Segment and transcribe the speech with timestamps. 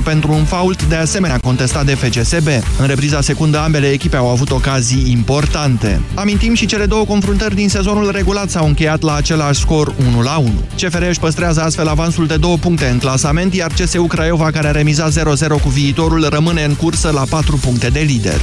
[0.00, 2.46] pentru un fault de asemenea contestat de FCSB.
[2.78, 6.00] În repriza secundă, ambele echipe au avut ocazii importante.
[6.14, 9.94] Amintim și cele două confruntări din sezonul regulat s-au încheiat la același scor 1-1.
[10.76, 14.70] CFR își păstrează astfel avansul de două puncte în clasament, iar CSU Craiova, care a
[14.70, 18.40] remizat 0-0 cu viitorul, rămâne în cursă la 4 puncte de lider.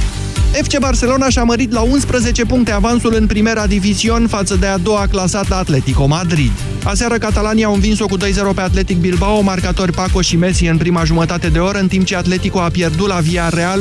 [0.52, 5.06] FC Barcelona și-a mărit la 11 puncte avansul în primera divizion față de a doua
[5.10, 6.50] clasată Atletico Madrid.
[6.84, 8.20] Aseară Catalania au învins-o cu 2-0
[8.54, 12.16] pe Atletic Bilbao, marcatori Paco și Messi în prima jumătate de oră, în timp ce
[12.16, 13.80] Atletico a pierdut la Villarreal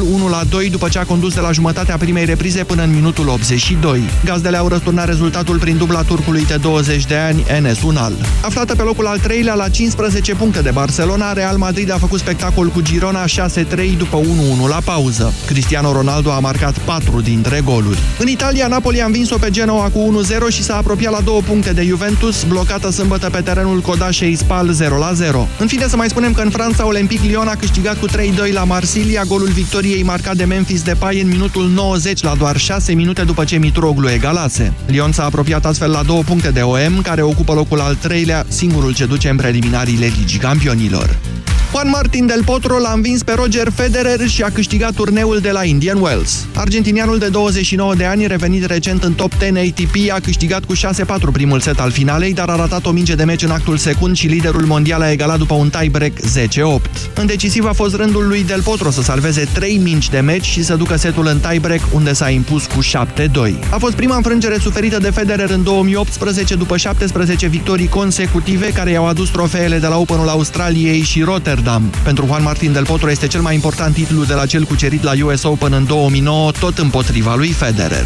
[0.65, 4.01] 1-2 după ce a condus de la jumătatea primei reprize până în minutul 82.
[4.25, 8.13] Gazdele au răsturnat rezultatul prin dubla turcului de 20 de ani, Enes Unal.
[8.41, 12.67] Aflată pe locul al treilea la 15 puncte de Barcelona, Real Madrid a făcut spectacol
[12.67, 13.27] cu Girona 6-3
[13.97, 14.23] după 1-1
[14.69, 15.33] la pauză.
[15.45, 17.99] Cristiano Ronaldo a marcat 4 dintre goluri.
[18.19, 21.73] În Italia, Napoli a învins-o pe Genoa cu 1-0 și s-a apropiat la două puncte
[21.73, 24.77] de Juventus, blocată sâmbătă pe terenul Codașei Spal 0-0.
[25.59, 28.11] În fine, să mai spunem că în Franța, Olympic Lyon a câștigat cu 3-2
[28.53, 33.21] la Marsilia, golul victoriei marcat de Memphis Depay în minutul 90 la doar 6 minute
[33.21, 34.73] după ce Mitroglu egalase.
[34.85, 38.93] Lyon s-a apropiat astfel la două puncte de OM, care ocupă locul al treilea, singurul
[38.93, 41.17] ce duce în preliminariile Ligii Campionilor.
[41.71, 45.63] Juan Martin del Potro l-a învins pe Roger Federer și a câștigat turneul de la
[45.63, 46.45] Indian Wells.
[46.55, 50.77] Argentinianul de 29 de ani, revenit recent în top 10 ATP, a câștigat cu 6-4
[51.31, 54.27] primul set al finalei, dar a ratat o minge de meci în actul secund și
[54.27, 56.21] liderul mondial a egalat după un tiebreak 10-8.
[57.15, 60.63] În decisiv a fost rândul lui Del Potro să salveze 3 mingi de meci și
[60.63, 63.53] să ducă setul în tiebreak, unde s-a impus cu 7-2.
[63.69, 69.07] A fost prima înfrângere suferită de Federer în 2018 după 17 victorii consecutive care i-au
[69.07, 71.91] adus trofeele de la Openul Australiei și Rotterdam Rotterdam.
[72.03, 75.11] Pentru Juan Martin del Potro este cel mai important titlu de la cel cucerit la
[75.23, 78.05] US Open în 2009, tot împotriva lui Federer.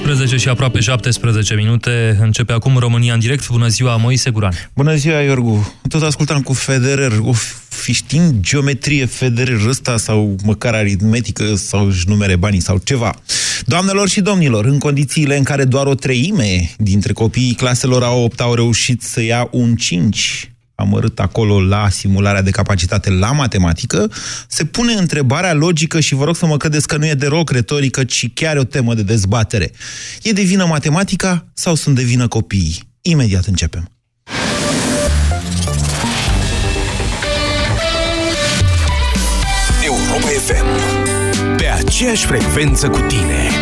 [0.00, 2.18] 13 și aproape 17 minute.
[2.20, 3.48] Începe acum România în direct.
[3.48, 4.52] Bună ziua, Moise Guran.
[4.74, 5.74] Bună ziua, Iorgu.
[5.88, 7.12] Tot ascultam cu Federer.
[7.22, 7.32] O
[7.68, 13.14] fi știind geometrie Federer ăsta sau măcar aritmetică sau își numere banii sau ceva.
[13.66, 18.40] Doamnelor și domnilor, în condițiile în care doar o treime dintre copiii claselor a 8
[18.40, 24.10] au reușit să ia un 5 amărât acolo la simularea de capacitate la matematică,
[24.48, 28.04] se pune întrebarea logică și vă rog să mă credeți că nu e deloc retorică,
[28.04, 29.70] ci chiar e o temă de dezbatere.
[30.22, 32.90] E de vină matematica sau sunt de vină copiii?
[33.02, 33.90] Imediat începem.
[39.84, 40.66] Europa FM.
[41.56, 43.61] Pe aceeași frecvență cu tine.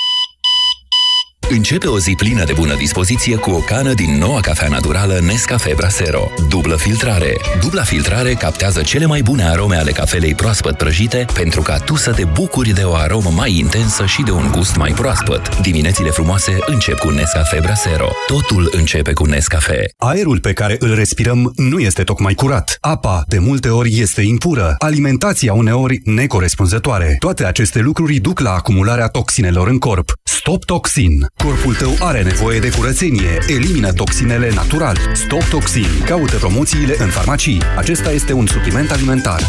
[1.53, 5.73] Începe o zi plină de bună dispoziție cu o cană din noua cafea naturală Nescafe
[5.75, 6.31] Brasero.
[6.49, 7.37] Dublă filtrare.
[7.61, 12.13] Dubla filtrare captează cele mai bune arome ale cafelei proaspăt prăjite pentru ca tu să
[12.13, 15.61] te bucuri de o aromă mai intensă și de un gust mai proaspăt.
[15.61, 18.09] Diminețile frumoase încep cu Nescafe Brasero.
[18.27, 19.85] Totul începe cu Nescafe.
[19.97, 22.77] Aerul pe care îl respirăm nu este tocmai curat.
[22.81, 24.75] Apa, de multe ori, este impură.
[24.77, 27.15] Alimentația uneori necorespunzătoare.
[27.19, 30.13] Toate aceste lucruri duc la acumularea toxinelor în corp.
[30.41, 31.25] Stop Stop Toxin.
[31.43, 33.37] Corpul tău are nevoie de curățenie.
[33.47, 34.97] Elimină toxinele natural.
[35.13, 36.03] Stop Toxin.
[36.05, 37.61] Caută promoțiile în farmacii.
[37.77, 39.41] Acesta este un supliment alimentar.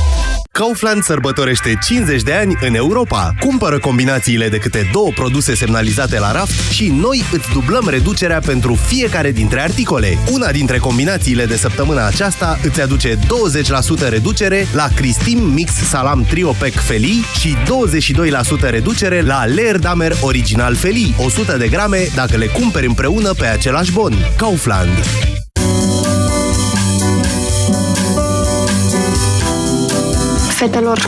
[0.53, 3.31] Kaufland sărbătorește 50 de ani în Europa.
[3.41, 8.75] Cumpără combinațiile de câte două produse semnalizate la raft și noi îți dublăm reducerea pentru
[8.75, 10.19] fiecare dintre articole.
[10.33, 13.19] Una dintre combinațiile de săptămâna aceasta îți aduce 20%
[14.09, 17.56] reducere la Cristim Mix Salam Trio Pack Feli și
[18.67, 23.93] 22% reducere la Leerdamer Original Feli, 100 de grame dacă le cumperi împreună pe același
[23.93, 24.12] bon.
[24.37, 24.88] Kaufland.
[30.49, 31.06] Fetelor,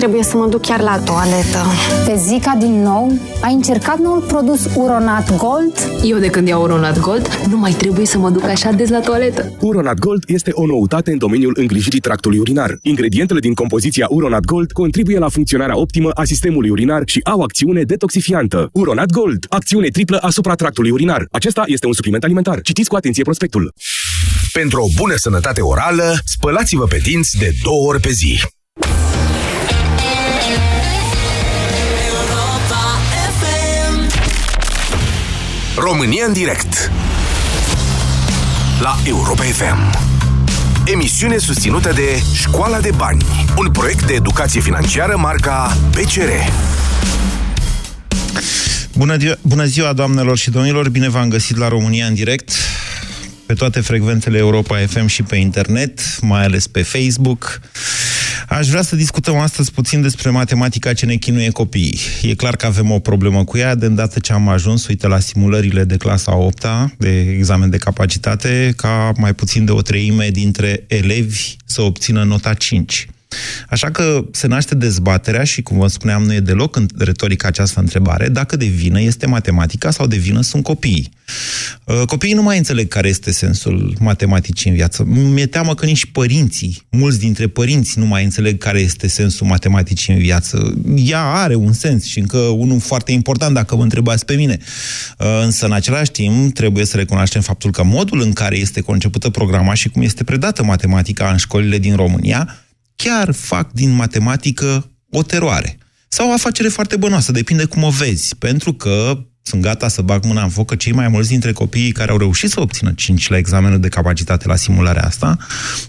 [0.00, 1.58] trebuie să mă duc chiar la toaletă.
[2.04, 3.12] Fezica din nou?
[3.40, 5.74] Ai încercat noul produs Uronat Gold?
[6.04, 9.00] Eu de când iau Uronat Gold, nu mai trebuie să mă duc așa des la
[9.00, 9.52] toaletă.
[9.60, 12.78] Uronat Gold este o noutate în domeniul îngrijirii tractului urinar.
[12.82, 17.82] Ingredientele din compoziția Uronat Gold contribuie la funcționarea optimă a sistemului urinar și au acțiune
[17.82, 18.68] detoxifiantă.
[18.72, 21.26] Uronat Gold, acțiune triplă asupra tractului urinar.
[21.30, 22.60] Acesta este un supliment alimentar.
[22.60, 23.74] Citiți cu atenție prospectul.
[24.52, 28.40] Pentru o bună sănătate orală, spălați-vă pe dinți de două ori pe zi.
[35.82, 36.90] România în direct
[38.80, 39.98] La Europa FM
[40.84, 43.24] Emisiune susținută de Școala de Bani
[43.56, 46.30] Un proiect de educație financiară marca PCR
[48.96, 50.88] Bună, bună ziua, doamnelor și domnilor!
[50.88, 52.52] Bine v-am găsit la România în direct
[53.46, 57.60] pe toate frecvențele Europa FM și pe internet, mai ales pe Facebook.
[58.50, 61.98] Aș vrea să discutăm astăzi puțin despre matematica ce ne chinuie copiii.
[62.22, 65.18] E clar că avem o problemă cu ea, de îndată ce am ajuns, uite, la
[65.18, 66.66] simulările de clasa 8
[66.98, 72.54] de examen de capacitate, ca mai puțin de o treime dintre elevi să obțină nota
[72.54, 73.08] 5.
[73.68, 77.80] Așa că se naște dezbaterea și, cum vă spuneam, nu e deloc în retorica această
[77.80, 81.10] întrebare, dacă de vină este matematica sau de vină sunt copiii.
[81.84, 85.04] Uh, copiii nu mai înțeleg care este sensul matematicii în viață.
[85.04, 90.14] Mi-e teamă că nici părinții, mulți dintre părinți nu mai înțeleg care este sensul matematicii
[90.14, 90.74] în viață.
[90.96, 94.58] Ea are un sens și încă unul foarte important dacă vă întrebați pe mine.
[95.18, 99.30] Uh, însă, în același timp, trebuie să recunoaștem faptul că modul în care este concepută
[99.30, 102.54] programa și cum este predată matematica în școlile din România
[103.02, 105.78] chiar fac din matematică o teroare.
[106.08, 108.36] Sau o afacere foarte bănoasă, depinde cum o vezi.
[108.36, 111.92] Pentru că sunt gata să bag mâna în foc că cei mai mulți dintre copiii
[111.92, 115.36] care au reușit să obțină 5 la examenul de capacitate la simularea asta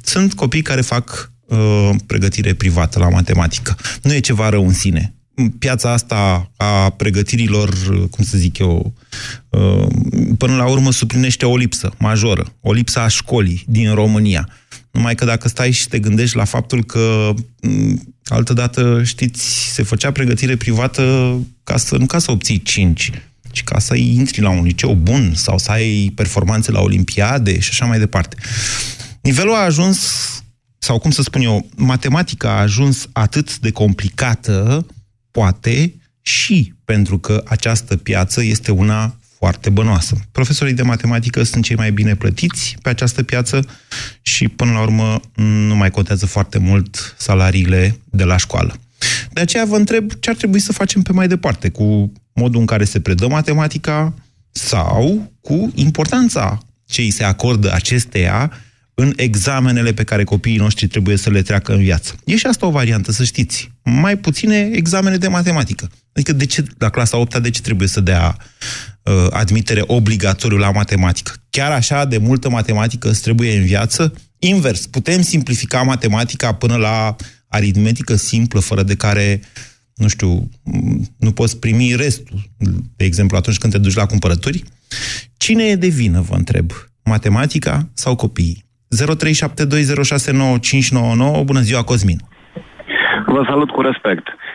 [0.03, 3.75] sunt copii care fac uh, pregătire privată la matematică.
[4.01, 5.13] Nu e ceva rău în sine.
[5.59, 7.69] Piața asta a pregătirilor,
[8.09, 8.93] cum să zic eu,
[9.49, 9.87] uh,
[10.37, 14.49] până la urmă suplinește o lipsă majoră, o lipsă a școlii din România.
[14.91, 17.33] Numai că dacă stai și te gândești la faptul că
[18.25, 23.11] altădată, știți, se făcea pregătire privată ca să, nu ca să obții 5,
[23.51, 27.69] ci ca să intri la un liceu bun sau să ai performanțe la olimpiade și
[27.71, 28.35] așa mai departe.
[29.21, 29.99] Nivelul a ajuns,
[30.77, 34.85] sau cum să spun eu, matematica a ajuns atât de complicată,
[35.31, 40.15] poate, și pentru că această piață este una foarte bănoasă.
[40.31, 43.65] Profesorii de matematică sunt cei mai bine plătiți pe această piață
[44.21, 48.75] și, până la urmă, nu mai contează foarte mult salariile de la școală.
[49.31, 52.65] De aceea vă întreb ce ar trebui să facem pe mai departe cu modul în
[52.65, 54.13] care se predă matematica
[54.51, 58.51] sau cu importanța ce îi se acordă acesteia
[58.93, 62.15] în examenele pe care copiii noștri trebuie să le treacă în viață.
[62.25, 63.71] E și asta o variantă, să știți.
[63.83, 65.89] Mai puține examene de matematică.
[66.13, 68.35] Adică de ce, la clasa 8 de ce trebuie să dea
[69.03, 71.31] uh, admitere obligatoriu la matematică?
[71.49, 74.13] Chiar așa de multă matematică îți trebuie în viață?
[74.39, 77.15] Invers, putem simplifica matematica până la
[77.47, 79.41] aritmetică simplă, fără de care,
[79.95, 80.49] nu știu,
[81.19, 82.49] nu poți primi restul.
[82.95, 84.63] De exemplu, atunci când te duci la cumpărături.
[85.37, 86.71] Cine e de vină, vă întreb?
[87.03, 88.65] Matematica sau copiii?
[88.95, 88.99] 0372069599.
[91.43, 92.21] Bună ziua, Cosmin!
[93.25, 94.27] Vă salut cu respect.
[94.27, 94.50] Uh,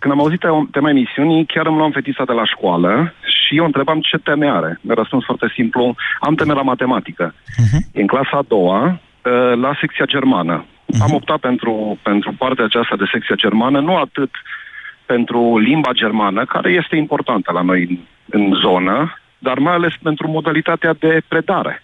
[0.00, 3.14] când am auzit tema emisiunii, chiar îmi luam fetița de la școală
[3.46, 4.78] și eu întrebam ce teme are.
[4.80, 7.34] Mi-a răspuns foarte simplu, am teme la matematică.
[7.34, 7.80] Uh-huh.
[7.92, 10.64] În clasa a doua, uh, la secția germană.
[10.64, 11.00] Uh-huh.
[11.00, 14.30] Am optat pentru, pentru partea aceasta de secția germană, nu atât
[15.06, 17.98] pentru limba germană, care este importantă la noi în,
[18.40, 21.82] în zonă, dar mai ales pentru modalitatea de predare.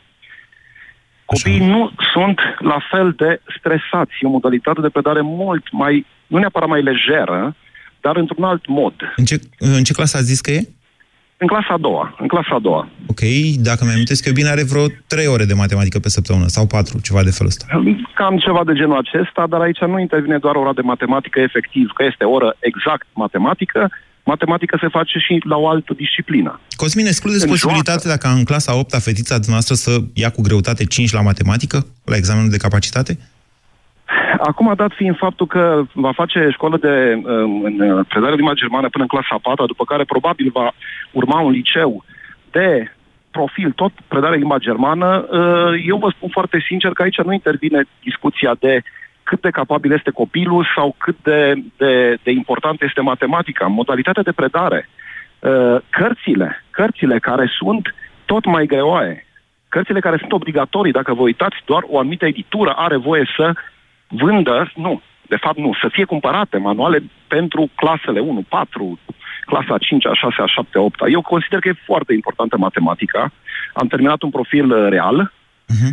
[1.33, 1.71] Copiii Așa.
[1.75, 4.13] nu sunt la fel de stresați.
[4.21, 7.57] E o modalitate de predare mult mai, nu neapărat mai lejeră,
[8.01, 8.95] dar într-un alt mod.
[9.17, 10.69] În ce, în ce clasă ați zis că e?
[11.37, 12.15] În clasa a doua.
[12.19, 12.89] În clasa a doua.
[13.07, 13.23] Ok,
[13.69, 17.01] dacă mi-am amintesc eu bine, are vreo trei ore de matematică pe săptămână, sau patru,
[17.01, 17.67] ceva de felul ăsta.
[18.15, 22.05] Cam ceva de genul acesta, dar aici nu intervine doar ora de matematică efectiv, că
[22.05, 23.91] este oră exact matematică,
[24.25, 26.61] matematică se face și la o altă disciplină.
[26.77, 30.85] Cosmin, excludeți În posibilitatea dacă în clasa 8 -a fetița dumneavoastră să ia cu greutate
[30.85, 33.19] 5 la matematică, la examenul de capacitate?
[34.39, 38.89] Acum, dat fiind faptul că va face școală de um, în uh, predare limba germană
[38.89, 40.73] până în clasa a patra, după care probabil va
[41.13, 42.05] urma un liceu
[42.51, 42.91] de
[43.31, 47.85] profil, tot predare limba germană, uh, eu vă spun foarte sincer că aici nu intervine
[48.03, 48.83] discuția de
[49.33, 53.67] cât de capabil este copilul sau cât de, de, de importantă este matematica.
[53.67, 59.27] Modalitatea de predare, uh, cărțile, cărțile care sunt tot mai greoaie,
[59.69, 63.53] cărțile care sunt obligatorii, dacă vă uitați, doar o anumită editură are voie să
[64.09, 68.99] vândă, nu, de fapt nu, să fie cumpărate manuale pentru clasele 1, 4,
[69.45, 71.01] clasa 5, a 6, a 7, a 8.
[71.07, 73.33] Eu consider că e foarte importantă matematica.
[73.75, 75.33] Am terminat un profil uh, real
[75.73, 75.93] uh-huh.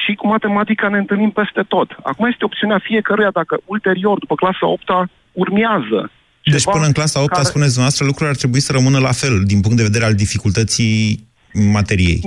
[0.00, 1.88] și cu matematica ne întâlnim peste tot.
[2.02, 4.90] Acum este opțiunea fiecăruia dacă ulterior, după clasa 8
[5.32, 6.10] urmează
[6.44, 7.44] deci până în clasa 8 care...
[7.44, 11.28] spuneți dumneavoastră, lucrurile ar trebui să rămână la fel, din punct de vedere al dificultății
[11.72, 12.20] materiei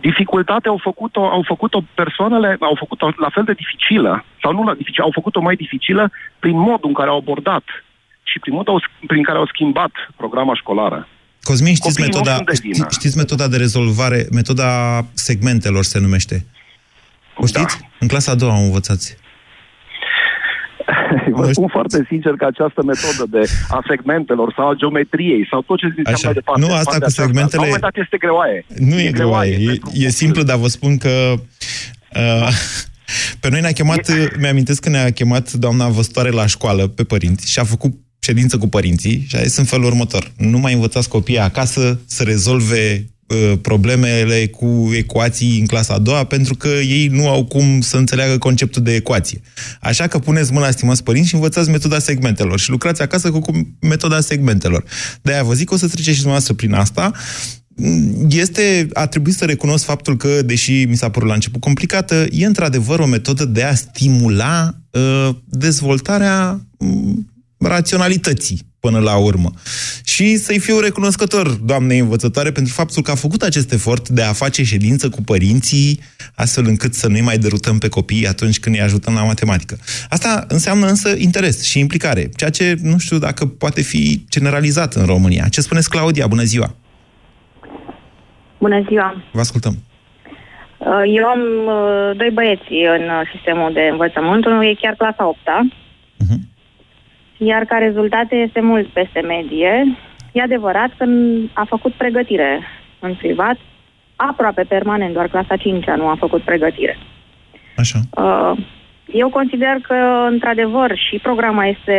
[0.00, 4.74] dificultatea au făcut-o, au făcut-o persoanele, au făcut-o la fel de dificilă, sau nu la
[4.74, 7.64] dificilă, au făcut-o mai dificilă prin modul în care au abordat
[8.22, 11.08] și prin modul prin care au schimbat programa școlară.
[11.42, 16.46] Cosmin, știți metoda, ști, știți metoda de rezolvare, metoda segmentelor se numește.
[17.36, 17.78] O știți?
[17.80, 17.86] Da.
[18.00, 18.98] În clasa a doua am învățat.
[21.38, 25.78] Vă spun foarte sincer că această metodă de a segmentelor sau a geometriei sau tot
[25.78, 26.60] ce ziceam mai departe.
[26.60, 27.66] Nu, asta cu segmentele...
[27.66, 28.64] La un dat este greoaie.
[28.78, 31.34] Nu e, e greoaie, greoaie e, e simplu, dar vă spun că...
[32.16, 32.48] Uh,
[33.40, 34.28] pe noi ne-a chemat, e...
[34.38, 38.68] mi-amintesc că ne-a chemat doamna văstoare la școală pe părinți și a făcut ședință cu
[38.68, 40.32] părinții și a zis în felul următor.
[40.36, 46.24] Nu mai învățați copiii acasă să rezolve Uh, problemele cu ecuații în clasa a doua,
[46.24, 49.40] pentru că ei nu au cum să înțeleagă conceptul de ecuație.
[49.80, 54.20] Așa că puneți mâna, stimați părinți, și învățați metoda segmentelor și lucrați acasă cu metoda
[54.20, 54.84] segmentelor.
[55.22, 57.12] De-aia vă zic că o să treceți și dumneavoastră prin asta.
[58.28, 62.46] Este, a trebuit să recunosc faptul că, deși mi s-a părut la început complicată, e
[62.46, 66.88] într-adevăr o metodă de a stimula uh, dezvoltarea uh,
[67.60, 69.50] raționalității până la urmă.
[70.04, 74.32] Și să-i fiu recunoscător, doamne învățătoare, pentru faptul că a făcut acest efort de a
[74.32, 76.00] face ședință cu părinții,
[76.34, 79.76] astfel încât să nu-i mai derutăm pe copii atunci când îi ajutăm la matematică.
[80.08, 85.06] Asta înseamnă însă interes și implicare, ceea ce nu știu dacă poate fi generalizat în
[85.06, 85.44] România.
[85.50, 86.26] Ce spuneți, Claudia?
[86.26, 86.74] Bună ziua!
[88.58, 89.24] Bună ziua!
[89.32, 89.74] Vă ascultăm!
[90.78, 94.44] Uh, eu am uh, doi băieți în uh, sistemul de învățământ.
[94.44, 96.49] Unul e chiar clasa 8 uh-huh
[97.48, 99.96] iar ca rezultate este mult peste medie.
[100.32, 101.04] E adevărat că
[101.52, 102.60] a făcut pregătire
[102.98, 103.58] în privat,
[104.16, 106.98] aproape permanent, doar clasa 5 nu a făcut pregătire.
[107.76, 107.98] Așa.
[108.10, 108.52] Uh,
[109.12, 109.96] eu consider că,
[110.30, 111.98] într-adevăr, și programa este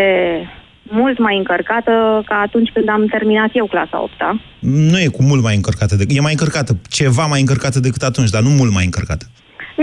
[0.83, 4.41] mult mai încărcată ca atunci când am terminat eu clasa 8 -a.
[4.59, 5.95] Nu e cu mult mai încărcată.
[5.95, 6.03] De...
[6.07, 9.25] E mai încărcată, ceva mai încărcată decât atunci, dar nu mult mai încărcată.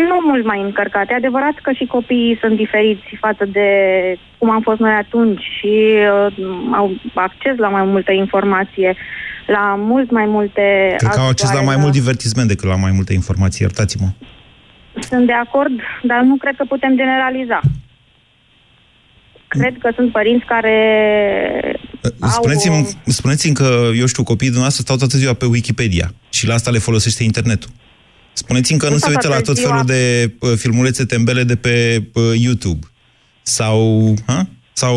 [0.07, 1.13] Nu mult mai încărcate.
[1.13, 3.69] Adevărat că și copiii sunt diferiți față de
[4.39, 5.75] cum am fost noi atunci și
[6.27, 6.35] uh,
[6.73, 8.97] au acces la mai multă informație,
[9.47, 10.95] la mult mai multe...
[10.97, 14.09] Cred că au acces la mai mult divertisment decât la mai multe informații, iertați-mă.
[15.01, 17.61] Sunt de acord, dar nu cred că putem generaliza.
[19.49, 20.77] Cred că sunt părinți care
[22.21, 22.87] Spuneți-mi, au...
[23.05, 26.79] spuneți-mi că, eu știu, copiii dumneavoastră stau toată ziua pe Wikipedia și la asta le
[26.79, 27.71] folosește internetul.
[28.43, 30.03] Spuneți-mi că nu, nu se uită la tot felul de
[30.41, 31.77] uh, filmulețe tembele de pe
[32.15, 32.85] uh, YouTube
[33.43, 33.79] sau,
[34.27, 34.41] ha?
[34.73, 34.95] sau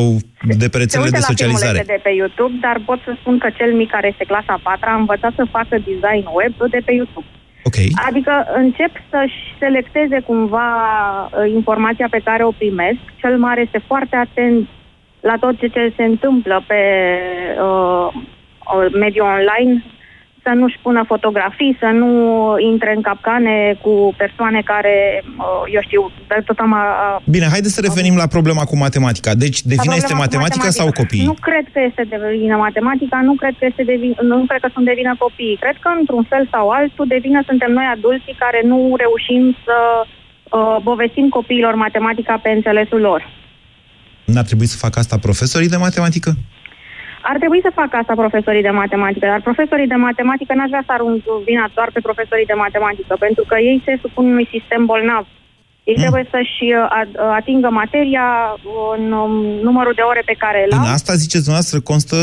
[0.62, 1.77] de pe rețelele de socializare.
[1.77, 4.89] Se de pe YouTube, dar pot să spun că cel mic care este clasa 4
[4.89, 7.27] a învățat să facă design web de pe YouTube.
[7.63, 7.89] Okay.
[8.07, 8.33] Adică
[8.63, 10.69] încep să-și selecteze cumva
[11.24, 13.01] uh, informația pe care o primesc.
[13.21, 14.67] Cel mare este foarte atent
[15.19, 16.81] la tot ce se întâmplă pe
[17.67, 18.07] uh,
[19.03, 19.74] mediul online,
[20.43, 22.12] să nu-și pună fotografii, să nu
[22.71, 26.74] intre în capcane cu persoane care, uh, eu știu, de tot am...
[27.36, 29.31] Bine, haideți să revenim la problema cu matematica.
[29.45, 31.29] Deci, de vină este matematica sau copiii?
[31.31, 34.62] Nu cred că este de vină matematica, nu cred că, este de vină, nu cred
[34.62, 35.57] că sunt de vină copiii.
[35.63, 39.77] Cred că, într-un fel sau altul, de vină suntem noi adulții care nu reușim să
[40.03, 43.21] uh, povestim copiilor matematica pe înțelesul lor.
[44.25, 46.31] N-ar trebui să facă asta profesorii de matematică?
[47.31, 50.91] Ar trebui să facă asta profesorii de matematică, dar profesorii de matematică n-aș vrea să
[50.93, 55.25] arunc vina doar pe profesorii de matematică, pentru că ei se supun unui sistem bolnav.
[55.83, 56.01] Ei mm.
[56.01, 58.25] trebuie să-și uh, uh, atingă materia
[58.97, 59.33] în um,
[59.67, 60.83] numărul de ore pe care îl au.
[60.83, 62.17] În asta, ziceți dumneavoastră, constă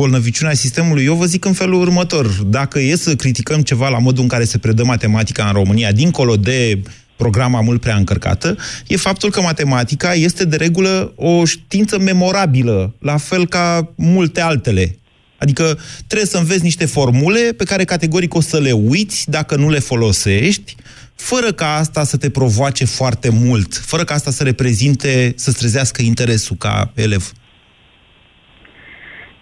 [0.00, 1.04] bolnăviciunea sistemului.
[1.04, 2.26] Eu vă zic în felul următor.
[2.46, 6.34] Dacă e să criticăm ceva la modul în care se predă matematica în România, dincolo
[6.36, 6.82] de
[7.16, 13.16] programa mult prea încărcată, e faptul că matematica este de regulă o știință memorabilă, la
[13.16, 14.96] fel ca multe altele.
[15.38, 19.70] Adică trebuie să înveți niște formule pe care categoric o să le uiți dacă nu
[19.70, 20.76] le folosești,
[21.14, 26.02] fără ca asta să te provoace foarte mult, fără ca asta să reprezinte, să trezească
[26.02, 27.32] interesul ca elev.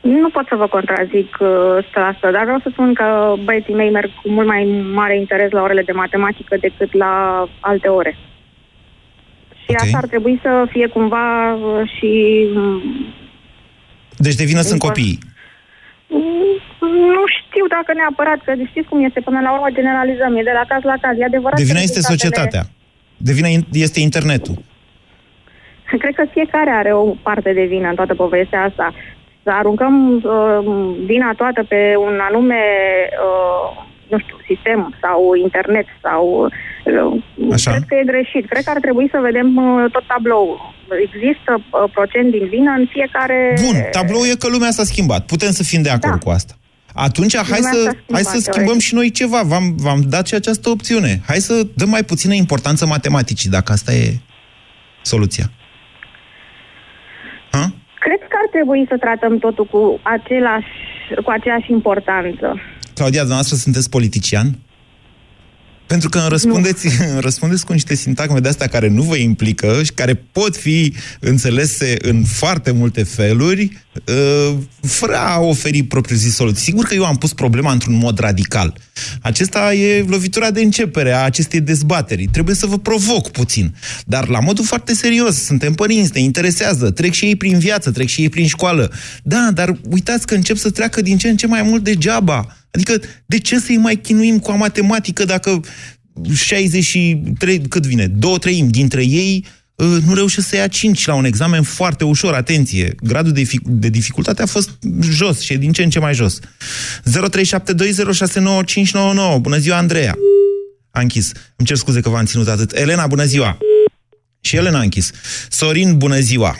[0.00, 4.10] Nu pot să vă contrazic uh, asta, dar vreau să spun că băieții mei merg
[4.22, 8.16] cu mult mai mare interes la orele de matematică decât la alte ore.
[9.62, 9.80] Și Ok.
[9.80, 12.10] asta ar trebui să fie cumva uh, și...
[12.54, 12.82] mm,
[14.16, 15.18] Deci de vină sunt Import- copiii.
[16.06, 16.54] mm,
[17.16, 20.64] Nu știu dacă neapărat, că știți cum este, până la urmă generalizăm, e de la
[20.68, 21.18] caz la caz.
[21.18, 22.62] E adevărat De că vină este rezultatele- societatea.
[23.16, 24.56] De vină in- este internetul.
[25.98, 28.94] Cred că fiecare are o parte de vină în toată povestea asta.
[29.42, 30.58] Să aruncăm uh,
[31.06, 32.62] vina toată pe un anume,
[33.26, 36.22] uh, nu știu, sistem sau internet sau...
[36.84, 37.70] Uh, Așa.
[37.70, 38.48] Cred că e greșit.
[38.48, 40.74] Cred că ar trebui să vedem uh, tot tabloul.
[41.06, 43.58] Există uh, procent din vină în fiecare...
[43.66, 45.26] Bun, tabloul e că lumea s-a schimbat.
[45.26, 46.24] Putem să fim de acord Da.
[46.24, 46.54] cu asta.
[46.94, 48.86] Atunci, hai Lumea să, s-a schimbat, hai să schimbăm teoretic.
[48.86, 49.40] și noi ceva.
[49.42, 51.20] V-am, v-am dat și această opțiune.
[51.26, 54.14] Hai să dăm mai puțină importanță matematicii, dacă asta e
[55.02, 55.50] soluția.
[57.50, 57.79] Cred că ar
[58.60, 60.72] trebui să tratăm totul cu, același,
[61.24, 62.46] cu aceeași importanță.
[62.94, 64.46] Claudia, dumneavoastră sunteți politician?
[65.90, 69.80] Pentru că îmi răspundeți, îmi răspundeți cu niște sintagme de astea care nu vă implică
[69.82, 76.64] și care pot fi înțelese în foarte multe feluri, uh, fără a oferi propriu-zis soluții.
[76.64, 78.74] Sigur că eu am pus problema într-un mod radical.
[79.20, 82.26] Acesta e lovitura de începere a acestei dezbateri.
[82.26, 83.74] Trebuie să vă provoc puțin.
[84.06, 88.06] Dar la modul foarte serios, suntem părinți, ne interesează, trec și ei prin viață, trec
[88.06, 88.92] și ei prin școală.
[89.22, 92.54] Da, dar uitați că încep să treacă din ce în ce mai mult degeaba.
[92.70, 95.60] Adică, de ce să-i mai chinuim cu a matematică dacă
[96.34, 101.24] 63, cât vine, două treimi dintre ei uh, nu reușesc să ia 5 la un
[101.24, 102.94] examen foarte ușor, atenție.
[103.02, 106.14] Gradul de, dific- de dificultate a fost jos și e din ce în ce mai
[106.14, 106.38] jos.
[106.40, 106.44] 0372069599.
[109.40, 110.16] Bună ziua, Andreea.
[110.90, 111.32] A închis.
[111.56, 112.72] Îmi cer scuze că v-am ținut atât.
[112.72, 113.58] Elena, bună ziua.
[114.40, 115.10] Și Elena a închis.
[115.48, 116.58] Sorin, bună ziua.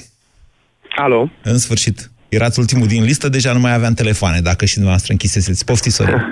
[0.96, 1.30] Alo.
[1.42, 2.09] În sfârșit.
[2.30, 5.64] Erați ultimul din listă, deja nu mai aveam telefoane, dacă și dumneavoastră închiseseți.
[5.64, 6.22] Poftiți, Sorin.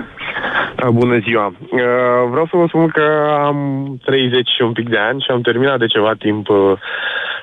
[0.83, 1.45] Uh, Bună ziua!
[1.45, 3.05] Uh, Vreau să vă spun că
[3.39, 3.57] am
[4.05, 6.71] 30 și un pic de ani și am terminat de ceva timp uh,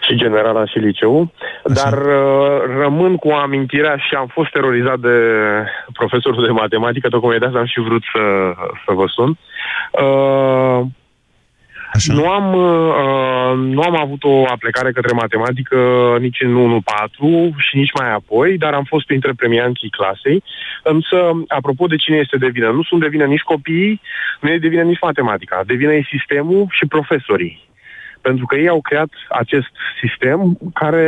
[0.07, 1.33] și generala și liceu,
[1.65, 5.19] dar uh, rămân cu amintirea și am fost terorizat de
[5.93, 8.23] profesorul de matematică, tocmai de asta am și vrut să,
[8.87, 9.39] să vă sun.
[11.97, 15.79] Uh, Nu am, uh, nu am avut o aplecare către matematică
[16.21, 20.43] nici în 1-4 și nici mai apoi, dar am fost printre premianții clasei.
[20.83, 21.17] Însă,
[21.49, 24.01] apropo de cine este de vină, nu sunt de vină nici copiii,
[24.41, 25.63] nu e de vină nici matematica.
[25.67, 27.65] De vină e sistemul și profesorii.
[28.29, 29.11] Pentru că ei au creat
[29.43, 29.71] acest
[30.03, 30.39] sistem
[30.75, 31.07] care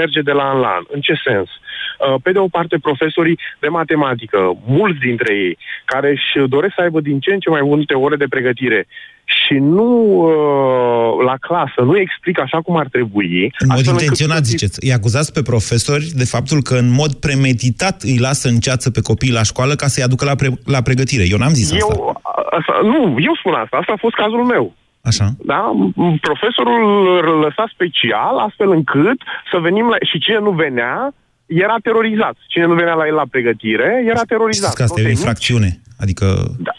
[0.00, 0.84] merge de la an la an.
[0.94, 1.48] În ce sens?
[1.48, 6.80] Uh, Pe de o parte, profesorii de matematică, mulți dintre ei, care își doresc să
[6.82, 8.86] aibă din ce în ce mai multe ore de pregătire
[9.24, 9.88] și nu
[10.26, 13.32] uh, la clasă, nu explică așa cum ar trebui.
[13.58, 14.78] În mod astfel încât intenționat, să- ziceți.
[14.86, 19.00] Îi acuzați pe profesori de faptul că în mod premeditat îi lasă în ceață pe
[19.00, 21.24] copii la școală ca să-i aducă la, pre- la pregătire.
[21.30, 21.94] Eu n-am zis asta.
[21.96, 23.76] Eu, a- asta, nu, eu spun asta.
[23.76, 24.74] Asta a fost cazul meu.
[25.02, 25.26] Așa.
[25.44, 25.72] Da?
[25.80, 26.80] M- Profesorul
[27.22, 29.18] îl lăsa special, astfel încât
[29.52, 29.96] să venim la...
[30.10, 31.14] Și cine nu venea,
[31.46, 32.36] era terorizat.
[32.48, 34.62] Cine nu venea la el la pregătire, era terorizat.
[34.70, 35.80] Știți că asta Nu e o te- infracțiune.
[35.98, 36.26] Adică...
[36.58, 36.70] Da.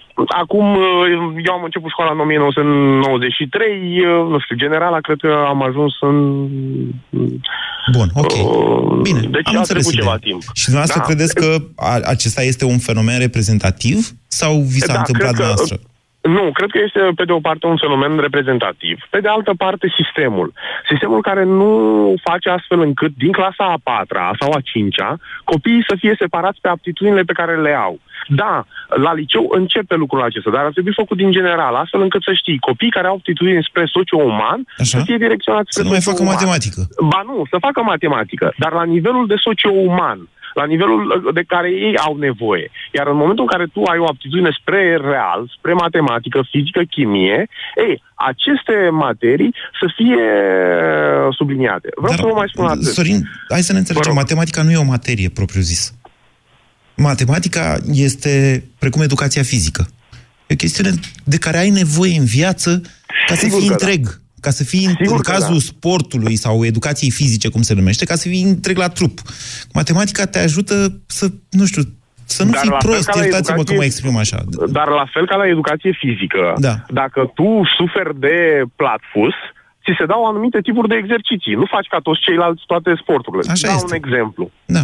[0.42, 0.66] Acum,
[1.46, 6.16] eu am început școala în 1993, nu știu, generala, cred că am ajuns în...
[7.92, 8.34] Bun, ok.
[9.02, 10.06] Bine, deci am a înțeles trecut ideea.
[10.06, 10.42] ceva timp.
[10.54, 11.06] Și dumneavoastră Da.
[11.06, 15.54] credeți că a, acesta este un fenomen reprezentativ sau vi s-a Da, întâmplat cred că-
[15.54, 15.78] dumneavoastră?
[16.22, 18.98] Nu, cred că este, pe de o parte, un fenomen reprezentativ.
[19.10, 20.54] Pe de altă parte, sistemul.
[20.90, 21.72] Sistemul care nu
[22.24, 26.68] face astfel încât, din clasa a patra sau a cincea, copiii să fie separați pe
[26.68, 28.00] aptitudinile pe care le au.
[28.28, 32.34] Da, la liceu începe lucrul acesta, dar ar trebui făcut din general, astfel încât să
[32.34, 34.98] știi, copiii care au aptitudini spre socio-uman Așa.
[34.98, 36.36] să fie direcționați spre Să nu mai facă socio-uman.
[36.36, 36.82] matematică.
[37.10, 40.20] Ba nu, să facă matematică, dar la nivelul de socio-uman,
[40.62, 42.68] la nivelul uh, de care ei au nevoie.
[42.98, 47.40] Iar în momentul în care tu ai o aptitudine spre real, spre matematică, fizică, chimie,
[47.86, 47.94] ei,
[48.30, 50.24] aceste materii să fie
[51.26, 51.90] uh, subliniate.
[52.04, 52.94] Vreau să vă mai spun atât.
[52.98, 53.20] Sorin,
[53.50, 54.14] hai să ne înțelegem.
[54.14, 55.82] Matematica nu e o materie propriu-zis.
[56.96, 59.88] Matematica este precum educația fizică.
[60.48, 60.92] E o chestiune
[61.24, 62.82] de care ai nevoie în viață
[63.28, 64.22] ca să Sigur fii că întreg.
[64.42, 65.60] Ca să fii, Sigur în că cazul da.
[65.60, 69.20] sportului sau educației fizice, cum se numește, ca să fii întreg la trup.
[69.74, 70.74] Matematica te ajută
[71.06, 71.82] să, nu știu,
[72.38, 74.38] Să nu Dar fii la fel prost, ca la iertați-mă că educație- mă exprim așa.
[74.78, 76.76] Dar la fel ca la educație fizică, Da.
[77.02, 77.48] dacă tu
[77.78, 78.36] suferi de
[78.76, 79.36] platfus,
[79.84, 81.54] ți se dau anumite tipuri de exerciții.
[81.62, 83.44] Nu faci ca toți ceilalți toate sporturile.
[83.52, 83.88] Așa Dau este.
[83.96, 84.44] un exemplu.
[84.66, 84.84] Da.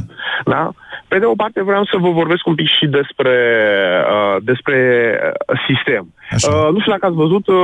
[0.53, 0.61] Da?
[1.07, 3.35] Pe de o parte vreau să vă vorbesc un pic și despre,
[4.11, 4.77] uh, despre
[5.47, 6.13] uh, sistem.
[6.31, 7.55] Uh, nu știu dacă ați văzut uh,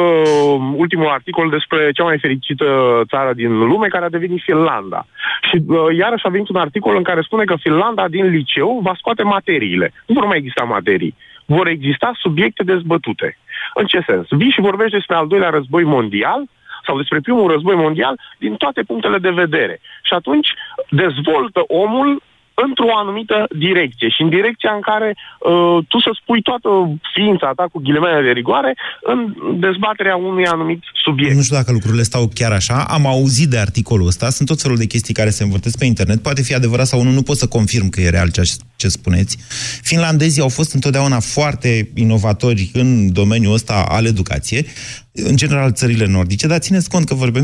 [0.76, 2.66] ultimul articol despre cea mai fericită
[3.08, 5.06] țară din lume, care a devenit Finlanda.
[5.50, 8.94] Și uh, iarăși a venit un articol în care spune că Finlanda din liceu va
[8.98, 9.94] scoate materiile.
[10.06, 11.16] Nu vor mai exista materii.
[11.46, 13.38] Vor exista subiecte dezbătute.
[13.74, 14.28] În ce sens?
[14.30, 16.44] Vii și vorbești despre al doilea război mondial
[16.86, 19.80] sau despre primul război mondial din toate punctele de vedere.
[20.04, 20.50] Și atunci
[20.90, 22.22] dezvoltă omul
[22.66, 26.70] într-o anumită direcție și în direcția în care uh, tu să spui toată
[27.14, 28.72] ființa ta cu ghilimele de rigoare
[29.12, 29.20] în
[29.60, 31.36] dezbaterea unui anumit subiect.
[31.36, 32.78] Nu știu dacă lucrurile stau chiar așa.
[32.88, 34.30] Am auzit de articolul ăsta.
[34.30, 36.22] Sunt tot felul de chestii care se învârtesc pe internet.
[36.22, 37.12] Poate fi adevărat sau nu.
[37.12, 39.38] Nu pot să confirm că e real ceea ce, ce spuneți.
[39.84, 44.66] Finlandezii au fost întotdeauna foarte inovatori în domeniul ăsta al educației.
[45.12, 46.48] În general, țările nordice.
[46.48, 47.44] Dar țineți cont că vorbim...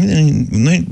[0.52, 0.86] Noi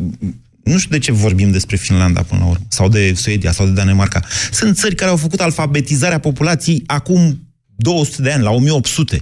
[0.65, 3.71] nu știu de ce vorbim despre Finlanda până la urmă, sau de Suedia, sau de
[3.71, 4.23] Danemarca.
[4.51, 9.21] Sunt țări care au făcut alfabetizarea populației acum 200 de ani, la 1800.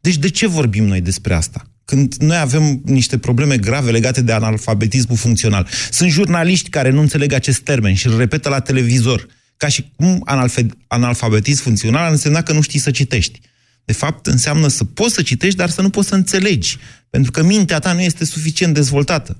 [0.00, 1.68] Deci de ce vorbim noi despre asta?
[1.84, 5.68] Când noi avem niște probleme grave legate de analfabetismul funcțional.
[5.90, 9.26] Sunt jurnaliști care nu înțeleg acest termen și îl repetă la televizor.
[9.56, 13.40] Ca și cum analfe- analfabetism funcțional însemna că nu știi să citești.
[13.84, 16.78] De fapt, înseamnă să poți să citești, dar să nu poți să înțelegi.
[17.10, 19.36] Pentru că mintea ta nu este suficient dezvoltată.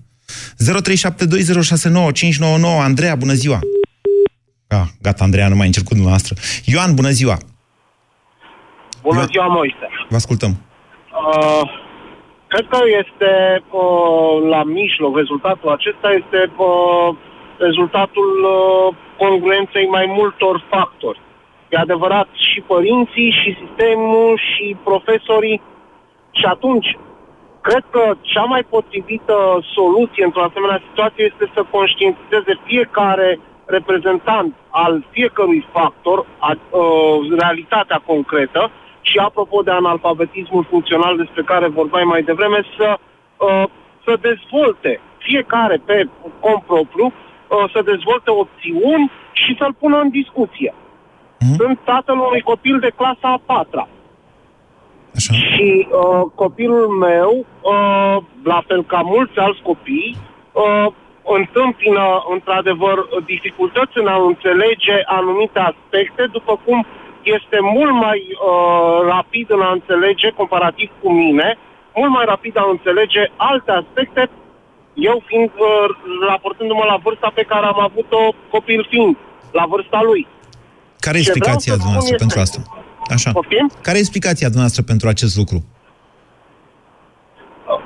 [0.59, 0.63] 0372069599
[2.81, 3.59] Andreea, bună ziua!
[4.69, 6.35] Ah, gata, Andreea, nu mai încerc cu dumneavoastră.
[6.65, 7.37] Ioan, bună ziua!
[9.03, 9.89] Bună ziua, Moise.
[10.09, 10.51] Vă ascultăm.
[10.51, 11.71] Uh,
[12.47, 17.17] cred că este uh, la mijloc, rezultatul acesta este uh,
[17.59, 21.21] rezultatul uh, congruenței mai multor factori.
[21.69, 25.63] E adevărat și părinții, și sistemul, și profesorii.
[26.39, 26.89] Și atunci,
[27.67, 29.37] cred că cea mai potrivită
[29.77, 33.39] soluție într-o asemenea situație este să conștientizeze fiecare
[33.77, 41.67] reprezentant al fiecărui factor, a, uh, realitatea concretă, și apropo de analfabetismul funcțional despre care
[41.69, 43.65] vorbeai mai devreme, să, uh,
[44.05, 46.09] să dezvolte fiecare pe
[46.41, 50.75] cont propriu, uh, să dezvolte opțiuni și să-l pună în discuție.
[50.75, 51.57] Mm-hmm.
[51.57, 53.89] Sunt tatăl unui copil de clasa a patra.
[55.17, 55.33] Așa.
[55.35, 60.17] Și uh, copilul meu, uh, la fel ca mulți alți copii,
[60.53, 60.87] uh,
[61.39, 62.97] întâmpină într-adevăr
[63.33, 66.87] dificultăți în a înțelege anumite aspecte, după cum
[67.23, 71.59] este mult mai uh, rapid în a înțelege, comparativ cu mine,
[71.95, 74.31] mult mai rapid a înțelege alte aspecte,
[74.95, 75.69] eu fiind, uh,
[76.29, 79.17] raportându-mă la vârsta pe care am avut-o copil fiind,
[79.53, 80.27] la vârsta lui.
[80.99, 82.84] Care e Ce vreau explicația să spun dumneavoastră este- pentru asta?
[83.11, 83.31] Așa.
[83.33, 83.71] Poftim?
[83.83, 85.59] Care e explicația dumneavoastră pentru acest lucru?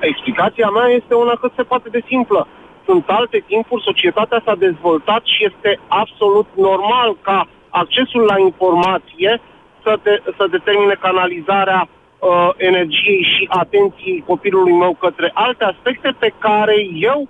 [0.01, 2.49] Explicația mea este una cât se poate de simplă.
[2.85, 9.41] Sunt alte timpuri, societatea s-a dezvoltat și este absolut normal ca accesul la informație
[9.83, 16.33] să, de, să determine canalizarea uh, energiei și atenției copilului meu către alte aspecte pe
[16.39, 16.77] care
[17.11, 17.29] eu,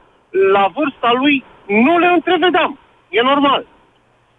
[0.53, 2.79] la vârsta lui, nu le întrevedeam.
[3.09, 3.67] E normal.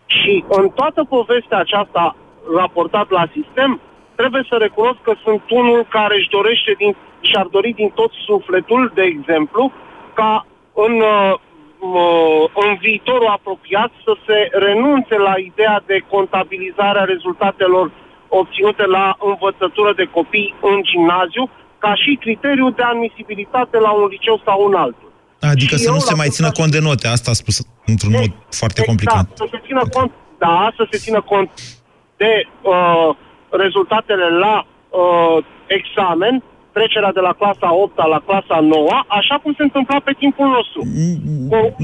[0.05, 2.15] Și în toată povestea aceasta
[2.57, 3.81] raportat la sistem,
[4.15, 6.95] trebuie să recunosc că sunt unul care își dorește din,
[7.29, 9.71] și-ar dori din tot sufletul, de exemplu,
[10.19, 10.45] ca
[10.85, 11.33] în, uh,
[11.79, 17.85] uh, în viitorul apropiat să se renunțe la ideea de contabilizare a rezultatelor
[18.41, 21.43] obținute la învățătură de copii în gimnaziu,
[21.83, 25.09] ca și criteriu de admisibilitate la un liceu sau un altul.
[25.39, 27.07] Adică Și să eu, nu se la mai țină cont de note.
[27.07, 29.25] Asta a spus într-un mod foarte complicat.
[29.31, 31.49] Exact, să se țină cont, da, să se țină cont
[32.21, 33.09] de uh,
[33.63, 35.37] rezultatele la uh,
[35.79, 36.33] examen,
[36.75, 40.79] trecerea de la clasa 8 la clasa 9 așa cum se întâmpla pe timpul nostru.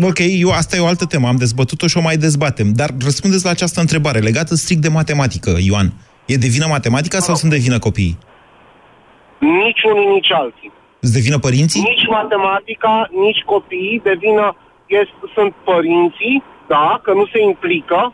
[0.10, 1.28] Ok, eu, asta e o altă temă.
[1.28, 2.68] Am dezbătut-o și o mai dezbatem.
[2.82, 5.88] Dar răspundeți la această întrebare legată strict de matematică, Ioan.
[6.26, 8.18] E de vină matematica sau sunt de vină copiii?
[9.40, 10.72] Nici unii, nici alții.
[11.00, 11.82] Sunt de vină părinții?
[11.92, 18.14] Nici matematica, nici copiii, de vină este, sunt părinții, da, că nu se implică,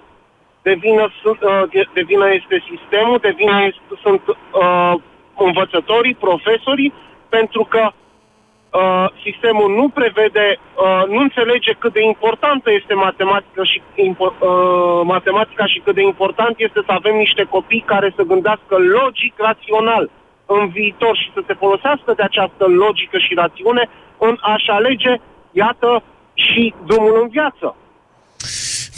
[0.62, 4.93] de vină, sunt- uh, de, de vină este sistemul, de vină este, sunt uh,
[5.38, 6.93] învățătorii, profesorii,
[7.30, 13.82] pentru că uh, sistemul nu prevede, uh, nu înțelege cât de importantă este matematica și,
[13.82, 18.76] impo- uh, matematica și cât de important este să avem niște copii care să gândească
[18.78, 20.10] logic, rațional
[20.45, 25.15] în viitor și să se folosească de această logică și rațiune în a-și alege,
[25.52, 27.76] iată, și drumul în viață.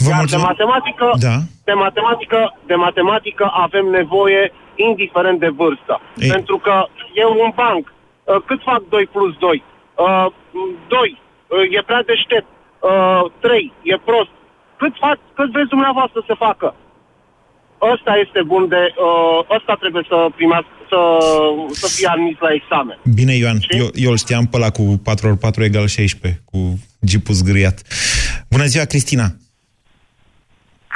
[0.04, 0.48] Vă Iar de mulțumesc.
[0.52, 1.36] matematică, Da.
[1.68, 2.40] de matematică,
[2.70, 4.42] de matematică avem nevoie
[4.88, 5.94] indiferent de vârstă.
[6.24, 6.28] Ei.
[6.34, 6.74] Pentru că
[7.22, 9.62] eu un banc, uh, cât fac 2 plus 2?
[10.04, 10.26] Uh,
[10.88, 11.20] 2.
[11.48, 12.48] Uh, e prea deștept.
[12.90, 13.72] Uh, 3.
[13.92, 14.32] E prost.
[14.80, 16.68] Cât, fac, cât vreți dumneavoastră să facă?
[17.92, 18.82] Ăsta este bun de...
[19.06, 21.00] Uh, ăsta trebuie să primească, să,
[21.70, 22.98] să fie admis la examen.
[23.14, 26.58] Bine, Ioan, eu, eu îl știam pe ăla cu 4x4 egal 16, cu
[27.06, 27.76] jeepul zgâriat.
[28.50, 29.26] Bună ziua, Cristina!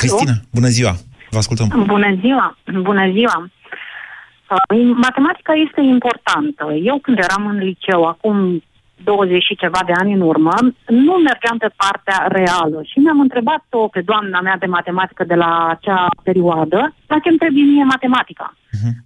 [0.00, 0.94] Cristina, bună ziua!
[1.30, 1.68] Vă ascultăm.
[1.86, 2.46] Bună ziua!
[2.88, 3.36] Bună ziua!
[3.40, 6.64] Uh, Matematica este importantă.
[6.90, 8.62] Eu când eram în liceu, acum
[9.04, 10.54] 20 și ceva de ani în urmă,
[10.86, 15.66] nu mergeam pe partea reală și mi-am întrebat-o pe doamna mea de matematică de la
[15.74, 18.54] acea perioadă, la ce îmi trebuie mie matematica.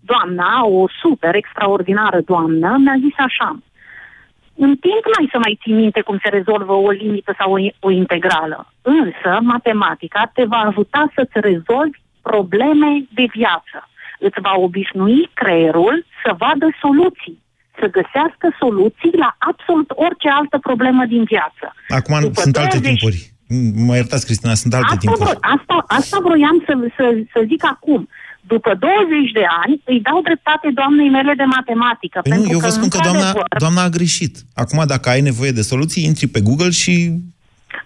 [0.01, 3.49] Doamna, o super extraordinară doamnă, mi-a zis așa,
[4.67, 7.91] în timp n-ai să mai ții minte cum se rezolvă o limită sau o, o
[8.03, 8.59] integrală.
[8.83, 11.99] Însă, matematica te va ajuta să-ți rezolvi
[12.31, 13.79] probleme de viață.
[14.27, 17.37] Îți va obișnui creierul să vadă soluții,
[17.81, 21.65] să găsească soluții la absolut orice altă problemă din viață.
[21.99, 23.19] Acum După sunt alte 20 timpuri.
[23.87, 25.31] Mă iertați, Cristina, sunt alte Asta, timpuri.
[25.31, 28.01] vro- asta, asta vroiam să, să, să zic acum.
[28.47, 32.19] După 20 de ani, îi dau dreptate doamnei mele de matematică.
[32.23, 34.35] Păi nu, pentru eu vă că, spun că doamna, într-adevăr, doamna a greșit.
[34.63, 36.95] Acum, dacă ai nevoie de soluții, intri pe Google și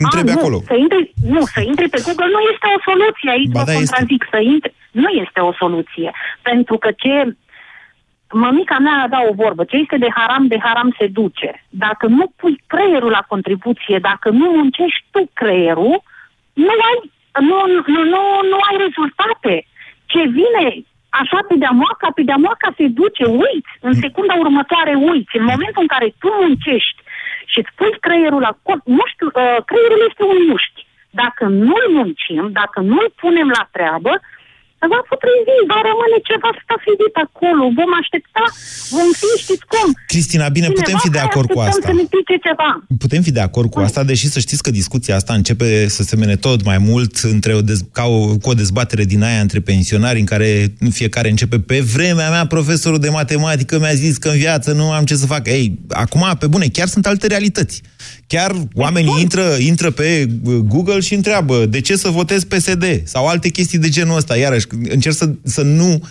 [0.05, 0.59] întrebi A, nu, acolo.
[0.73, 1.03] Să intri,
[1.35, 3.31] nu, să intri pe Google nu este o soluție.
[3.37, 3.83] Aici Ba vă da, este.
[3.85, 4.23] contrazic.
[4.35, 6.11] Să intri, nu este o soluție.
[6.49, 7.13] Pentru că ce...
[8.33, 9.63] Mămica mea a dat o vorbă.
[9.65, 11.51] Ce este de haram, de haram se duce.
[11.85, 16.03] Dacă nu pui creierul la contribuție, dacă nu muncești tu creierul,
[16.53, 16.99] nu ai,
[17.49, 17.59] nu,
[17.95, 19.55] nu, nu, nu ai rezultate.
[20.13, 20.67] Ce vine
[21.21, 25.37] așa pe de-a moaca, pe de-a moaca se duce, uiți, în secunda următoare uiți.
[25.41, 27.01] În momentul în care tu muncești
[27.51, 30.87] și îți pui creierul la cont, nu știu, uh, creierul este un mușchi.
[31.11, 34.13] Dacă nu-l muncim, dacă nu-l punem la treabă,
[34.93, 38.45] va putrezi, va rămâne ceva stafidit acolo, vom aștepta,
[38.97, 39.89] vom fi, știți cum?
[40.13, 41.89] Cristina, bine, Cineva putem fi de care acord cu așteptăm asta.
[41.91, 42.71] să ne pice ceva.
[43.05, 46.37] Putem fi de acord cu asta, deși să știți că discuția asta începe să semene
[46.47, 50.19] tot mai mult între o dez, ca o, cu o dezbatere din aia între pensionari,
[50.23, 50.49] în care
[50.99, 55.05] fiecare începe pe vremea mea, profesorul de matematică mi-a zis că în viață nu am
[55.05, 55.47] ce să fac.
[55.47, 57.83] Ei, acum, pe bune, chiar sunt alte realități.
[58.27, 63.49] Chiar oamenii intră, intră pe Google și întreabă de ce să votez PSD sau alte
[63.49, 64.37] chestii de genul ăsta.
[64.37, 66.03] Iarăși, încerc să, să nu,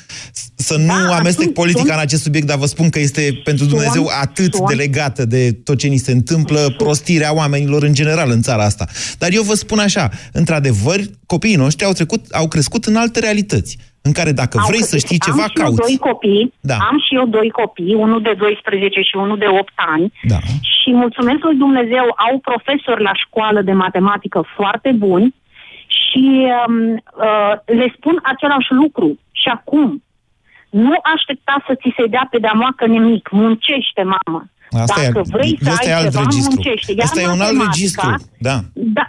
[0.55, 3.41] să nu Da, amestec sunt- politica sunt- în acest subiect, dar vă spun că este
[3.43, 7.83] pentru Dumnezeu Sunt- atât de sunt- legată de tot ce ni se întâmplă, prostirea oamenilor
[7.83, 8.87] în general în țara asta.
[9.17, 13.77] Dar eu vă spun așa, într-adevăr, copiii noștri au, trecut, au crescut în alte realități,
[14.07, 14.99] în care dacă Au vrei crescut.
[14.99, 15.81] să știi am ceva, și eu cauți.
[15.85, 16.77] doi copii, Da.
[16.89, 20.07] am și eu doi copii, unul de 12 și unul de 8 ani.
[20.33, 20.39] Da.
[20.73, 25.27] Și mulțumesc lui Dumnezeu, au profesori la școală de matematică foarte buni
[26.01, 26.25] și
[26.67, 26.75] um,
[27.27, 29.19] uh, le spun același lucru.
[29.31, 30.03] Și acum,
[30.69, 33.29] nu aștepta să ți se dea pe de-a moacă nimic.
[33.31, 34.41] Muncește, mamă.
[34.85, 36.53] Asta Dacă e, vrei să ăsta ai e alt ceva, registru.
[36.55, 36.91] muncește.
[36.99, 38.07] Iar Asta e un alt matematica- registru.
[38.47, 38.55] Da.
[38.97, 39.05] Da,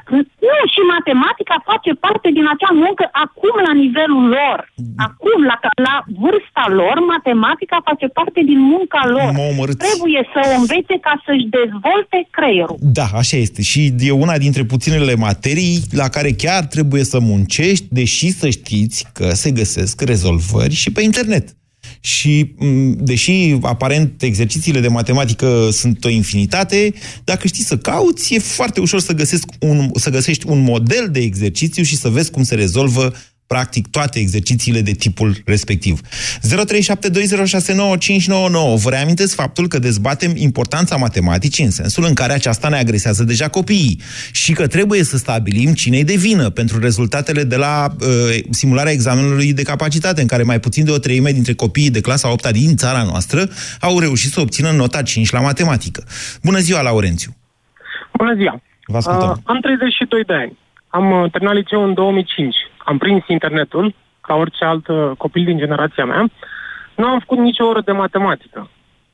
[0.49, 4.59] nu, și matematica face parte din acea muncă acum la nivelul lor.
[5.09, 5.57] Acum, la,
[5.89, 9.29] la vârsta lor, matematica face parte din munca lor.
[9.39, 9.79] M-a omorât.
[9.89, 12.77] Trebuie să o învețe ca să-și dezvolte creierul.
[12.99, 13.61] Da, așa este.
[13.71, 18.99] Și e una dintre puținele materii la care chiar trebuie să muncești, deși să știți
[19.17, 21.47] că se găsesc rezolvări și pe internet.
[22.07, 28.39] Și, m, deși aparent exercițiile de matematică sunt o infinitate, dacă știi să cauți, e
[28.39, 32.43] foarte ușor să, găsesc un, să găsești un model de exercițiu și să vezi cum
[32.43, 33.13] se rezolvă
[33.47, 36.01] practic toate exercițiile de tipul respectiv.
[36.01, 36.03] 0372069599.
[38.83, 43.49] Vă reamintesc faptul că dezbatem importanța matematicii în sensul în care aceasta ne agresează deja
[43.49, 44.01] copiii
[44.33, 48.07] și că trebuie să stabilim cine de vină pentru rezultatele de la uh,
[48.51, 52.33] simularea examenului de capacitate, în care mai puțin de o treime dintre copiii de clasa
[52.33, 53.49] 8 din țara noastră
[53.81, 56.05] au reușit să obțină nota 5 la matematică.
[56.43, 57.37] Bună ziua, Laurențiu!
[58.13, 58.63] Bună ziua!
[58.87, 59.29] Vă ascultăm.
[59.29, 60.59] Uh, am 32 de ani.
[60.89, 62.55] Am uh, terminat liceul în 2005.
[62.91, 66.25] Am prins internetul, ca orice alt uh, copil din generația mea.
[66.95, 68.71] Nu am făcut nicio oră de matematică.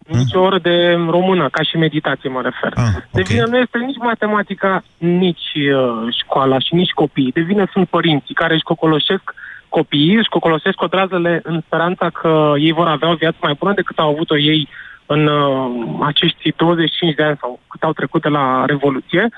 [0.07, 0.77] Nicio oră de
[1.09, 2.73] română, ca și meditație mă refer.
[2.77, 7.33] Ah, De vină nu este nici matematica, nici uh, școala și nici copiii.
[7.33, 9.35] De vină sunt părinții care își cocoloșesc
[9.69, 13.99] copiii, își cocolosesc codrazele în speranța că ei vor avea o viață mai bună decât
[13.99, 14.69] au avut-o ei
[15.07, 19.29] în uh, acești 25 de ani sau cât au trecut de la Revoluție.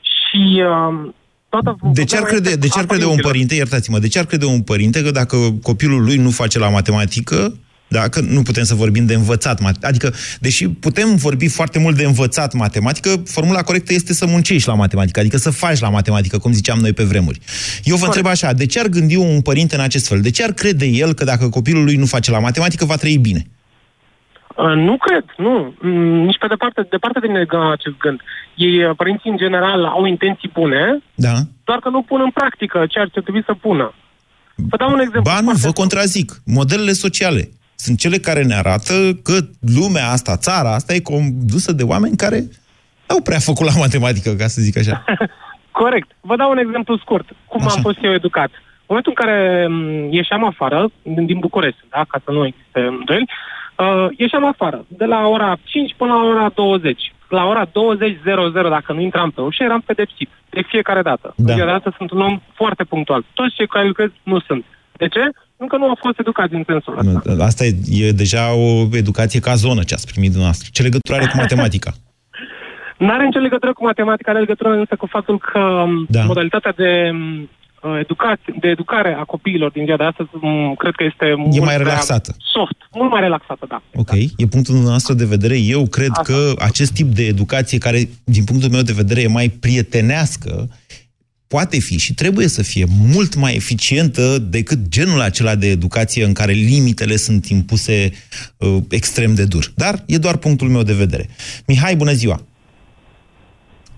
[0.00, 0.94] Și uh,
[1.62, 4.24] toată De ce ar crede, de ce ar crede un părinte, iertați-mă, de ce ar
[4.24, 8.08] crede un părinte că dacă copilul lui nu face la matematică, Da?
[8.08, 9.60] Că nu putem să vorbim de învățat.
[9.80, 14.74] Adică, deși putem vorbi foarte mult de învățat matematică, formula corectă este să muncești la
[14.74, 17.40] matematică, adică să faci la matematică, cum ziceam noi pe vremuri.
[17.84, 20.20] Eu vă întreb așa, de ce ar gândi un părinte în acest fel?
[20.20, 23.16] De ce ar crede el că dacă copilul lui nu face la matematică, va trăi
[23.16, 23.46] bine?
[24.56, 25.74] Uh, nu cred, nu.
[25.80, 28.20] Mm, Nici pe departe, departe de mine gând acest gând.
[28.54, 31.32] Ei, uh, părinții, în general, au intenții bune, Da.
[31.64, 33.94] doar că nu pun în practică ceea ce trebuie să pună.
[34.56, 35.32] Vă dau un exemplu.
[35.32, 36.32] Ba nu, vă contrazic.
[36.46, 39.36] Modelele sociale sunt cele care ne arată că
[39.80, 42.38] lumea asta, țara asta, e condusă de oameni care
[43.08, 45.04] n-au prea făcut la matematică, ca să zic așa.
[45.82, 46.08] Corect.
[46.20, 47.26] Vă dau un exemplu scurt.
[47.46, 47.74] Cum Așa.
[47.76, 48.50] am fost eu educat.
[48.86, 52.80] În momentul în care m, ieșeam afară, din, din București, da, ca să nu existe
[52.80, 53.30] îndoieli,
[53.78, 57.12] uh, ieșeam afară, de la ora 5 până la ora 20.
[57.28, 57.72] La ora 20.00,
[58.70, 60.28] dacă nu intram pe ușă, eram pedepsit.
[60.50, 61.34] De fiecare dată.
[61.36, 61.44] Da.
[61.44, 63.24] De fiecare dată sunt un om foarte punctual.
[63.34, 64.64] Toți cei care lucrez nu sunt.
[64.92, 65.20] De ce?
[65.56, 67.32] Încă nu au fost educați în sensul ăsta.
[67.34, 70.68] Nu, Asta e, e deja o educație ca zonă ce ați primit dumneavoastră.
[70.72, 71.90] Ce legătură are cu matematica?
[72.98, 76.18] Nu are nicio legătură cu matematica, are legătură însă cu faptul că Da.
[76.18, 76.24] da.
[76.24, 77.48] modalitatea de m, uh,
[77.98, 81.74] educație, de educare a copiilor din ziua de astăzi, m, cred că este mult mai
[81.74, 82.36] prea relaxată.
[82.38, 83.82] Soft, mult mai relaxată, da.
[83.94, 85.58] Ok, e punctul nostru de vedere.
[85.58, 89.48] Eu cred că acest tip de educație, care, din punctul meu de vedere, e mai
[89.48, 90.68] prietenească,
[91.46, 96.32] poate fi și trebuie să fie mult mai eficientă decât genul acela de educație în
[96.32, 98.12] care limitele sunt impuse
[98.56, 99.72] uh, extrem de dur.
[99.74, 101.28] Dar e doar punctul meu de vedere.
[101.66, 102.42] Mihai, bună ziua!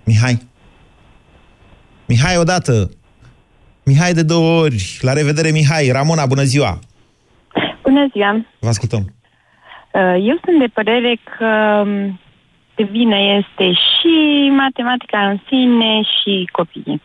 [0.04, 0.42] Mihai?
[2.06, 2.90] Mihai, odată!
[3.90, 4.98] Mihai de două ori!
[5.00, 5.90] La revedere, Mihai!
[5.92, 6.78] Ramona, bună ziua!
[7.82, 8.44] Bună ziua!
[8.58, 9.02] Vă ascultăm!
[9.92, 12.20] Uh, Eu sunt de părere că um,
[12.74, 14.14] de vină este și
[14.56, 17.02] matematica în sine și copiii.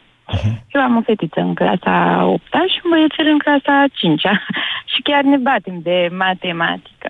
[0.74, 4.22] Eu am o fetiță în clasa 8 și un băiețel în clasa 5
[4.92, 7.10] și chiar ne batem de matematică.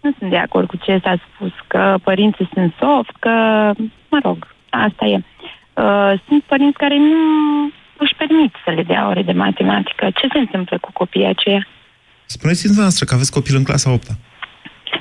[0.00, 3.30] Nu sunt de acord cu ce s-a spus, că părinții sunt soft, că,
[4.08, 5.16] mă rog, asta e.
[5.16, 7.16] Uh, Sunt părinți care nu
[7.96, 10.10] își permit să le dea ore de matematică.
[10.14, 11.66] Ce se întâmplă cu copiii aceia?
[12.24, 14.06] Spuneți-mi dumneavoastră că aveți copil în clasa 8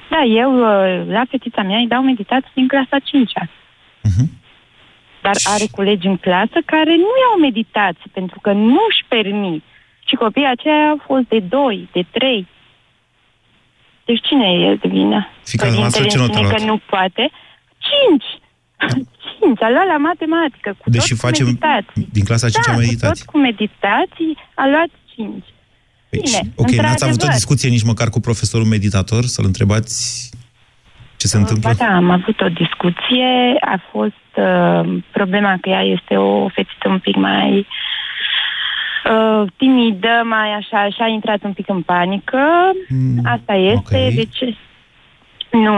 [0.09, 3.31] Da, eu uh, la fetița mea îi dau meditații din clasa 5
[5.21, 9.63] Dar are colegi în clasă care nu iau meditații pentru că nu își permit.
[10.07, 12.47] Și copiii aceia au fost de 2, de 3.
[14.05, 15.27] Deci cine e de vină?
[15.43, 16.59] Fica noastră ce notă a spune luat?
[16.59, 17.31] că nu poate.
[18.09, 18.23] 5!
[19.39, 20.75] 5, a luat la matematică.
[20.77, 22.07] Cu Deși tot cu facem meditații.
[22.11, 23.23] din clasa 5 da, a cu meditații.
[23.23, 25.43] tot cu meditații a luat 5.
[26.09, 27.33] Bine, Ok, n-ați avut o într-adevăr.
[27.33, 29.95] discuție nici măcar cu profesorul meditator să-l întrebați
[31.17, 31.69] ce se întâmplă?
[31.69, 33.55] Ba da, am avut o discuție.
[33.59, 37.67] A fost uh, problema că ea este o fetiță un pic mai
[39.11, 42.39] uh, timidă, mai așa, și a intrat un pic în panică.
[43.23, 44.13] Asta este, ok.
[44.15, 44.55] deci
[45.51, 45.73] nu...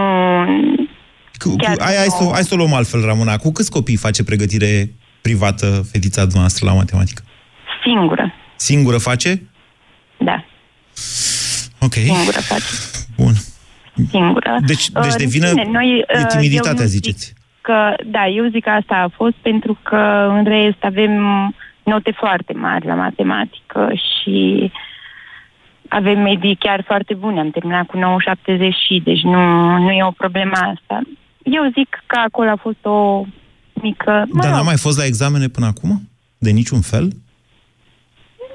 [1.37, 3.37] Cu, cu, chiar hai, hai, să, hai să o luăm altfel, Ramona.
[3.37, 4.89] Cu câți copii face pregătire
[5.21, 7.21] privată fetița noastră la matematică?
[7.83, 9.41] Singură, Singură face?
[10.17, 10.45] da,
[11.81, 11.93] Ok.
[11.93, 12.65] singură face.
[13.17, 13.33] Bun.
[14.09, 14.57] Singură.
[14.65, 17.33] Deci, Uh, deci de în vină fine, noi, e uh, timiditatea, eu nu ziceți.
[17.61, 21.11] că, da, eu zic că asta a fost pentru că în rest avem
[21.83, 24.71] note foarte mari la matematică și
[25.87, 27.39] avem medii chiar foarte bune.
[27.39, 29.41] Am terminat cu 9,70 și, deci nu,
[29.77, 31.01] nu e o problemă asta.
[31.51, 33.25] Eu zic că acolo a fost o
[33.73, 34.25] mică...
[34.29, 36.09] Mă Dar rog, n-a mai fost la examene până acum?
[36.37, 37.11] De niciun fel?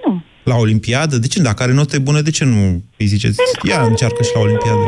[0.04, 0.22] Nu.
[0.44, 1.16] La Olimpiadă?
[1.18, 1.42] De ce?
[1.42, 3.38] Dacă are note bune, de ce nu îi ziceți?
[3.68, 4.84] Ia, încearcă și la Olimpiadă.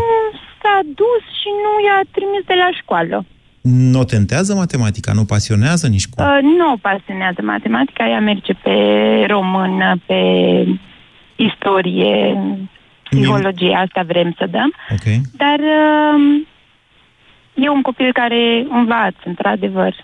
[0.62, 3.24] s-a dus și nu i-a trimis de la școală.
[3.60, 5.12] Nu tentează matematica?
[5.12, 6.24] Nu pasionează nici cum?
[6.24, 8.76] Uh, nu o pasionează matematica, ea merge pe
[9.26, 10.20] română, pe
[11.36, 12.36] istorie,
[13.10, 14.72] psihologie, asta vrem să dăm.
[14.90, 15.06] Ok.
[15.36, 16.42] Dar uh,
[17.54, 19.94] e un copil care învață, într-adevăr.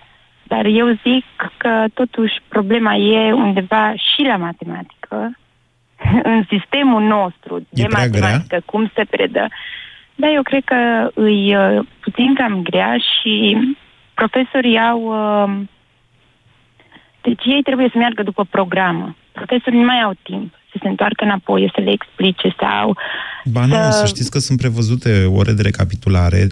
[0.42, 1.24] Dar eu zic
[1.56, 5.38] că totuși problema e undeva și la matematică,
[6.32, 8.20] în sistemul nostru de prea grea?
[8.20, 9.48] matematică, cum se predă.
[10.14, 13.56] Da, eu cred că îi uh, puțin cam grea și
[14.14, 15.00] profesorii au...
[15.02, 15.60] Uh,
[17.22, 19.16] deci ei trebuie să meargă după programă.
[19.32, 22.96] Profesorii nu mai au timp să se întoarcă înapoi, să le explice sau...
[23.44, 26.46] Ba nu, să- să știți că sunt prevăzute ore de recapitulare.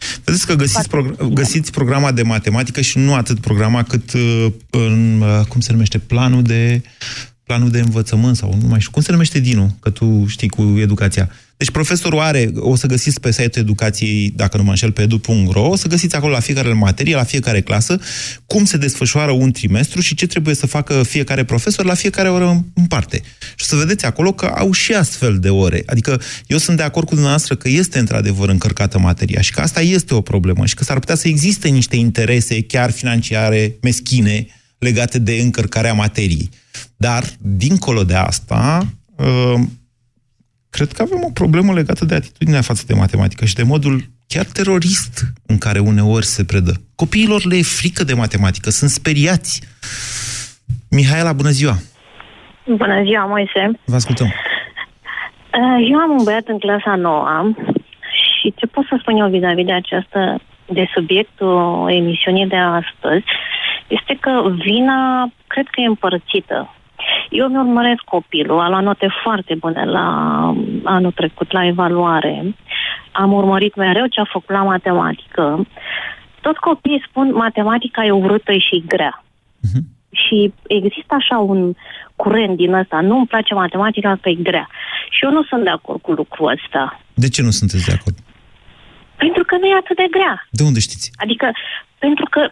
[0.00, 4.46] Mm, Vedeți că găsiți, progr- găsiți programa de matematică și nu atât programa cât uh,
[4.70, 6.82] în, uh, cum se numește, planul de
[7.50, 10.76] planul de învățământ sau nu mai știu, cum se numește Dinu, că tu știi cu
[10.78, 11.30] educația.
[11.56, 15.68] Deci profesorul are, o să găsiți pe site-ul educației, dacă nu mă înșel, pe edu.ro,
[15.68, 18.00] o să găsiți acolo la fiecare materie, la fiecare clasă,
[18.46, 22.64] cum se desfășoară un trimestru și ce trebuie să facă fiecare profesor la fiecare oră
[22.74, 23.22] în parte.
[23.56, 25.82] Și să vedeți acolo că au și astfel de ore.
[25.86, 29.80] Adică eu sunt de acord cu dumneavoastră că este într-adevăr încărcată materia și că asta
[29.80, 34.46] este o problemă și că s-ar putea să existe niște interese chiar financiare, meschine,
[34.78, 36.50] legate de încărcarea materiei.
[37.06, 37.22] Dar,
[37.64, 38.80] dincolo de asta,
[39.16, 39.60] uh,
[40.70, 44.44] cred că avem o problemă legată de atitudinea față de matematică și de modul chiar
[44.44, 45.14] terorist
[45.46, 46.72] în care uneori se predă.
[46.94, 49.52] Copiilor le e frică de matematică, sunt speriați.
[50.90, 51.74] Mihaela, bună ziua!
[52.66, 53.62] Bună ziua, Moise!
[53.84, 54.26] Vă ascultăm!
[54.26, 57.54] Uh, eu am un băiat în clasa 9
[58.22, 60.40] și ce pot să spun eu vis-a-vis de această
[60.72, 63.24] de subiectul emisiunii de astăzi
[63.88, 64.32] este că
[64.64, 66.74] vina cred că e împărțită.
[67.30, 70.06] Eu mi urmăresc copilul, a luat note foarte bune la
[70.84, 72.54] anul trecut la evaluare.
[73.12, 75.66] Am urmărit mereu ce a făcut la matematică.
[76.40, 79.24] Toți copiii spun matematica e urâtă și grea.
[79.24, 79.82] Uh-huh.
[80.10, 81.74] Și există așa un
[82.16, 83.00] curent din ăsta.
[83.00, 84.68] Nu îmi place matematica că e grea.
[85.10, 87.00] Și eu nu sunt de acord cu lucrul ăsta.
[87.14, 88.16] De ce nu sunteți de acord?
[89.16, 90.46] Pentru că nu e atât de grea.
[90.50, 91.10] De unde știți?
[91.16, 91.52] Adică,
[91.98, 92.50] pentru că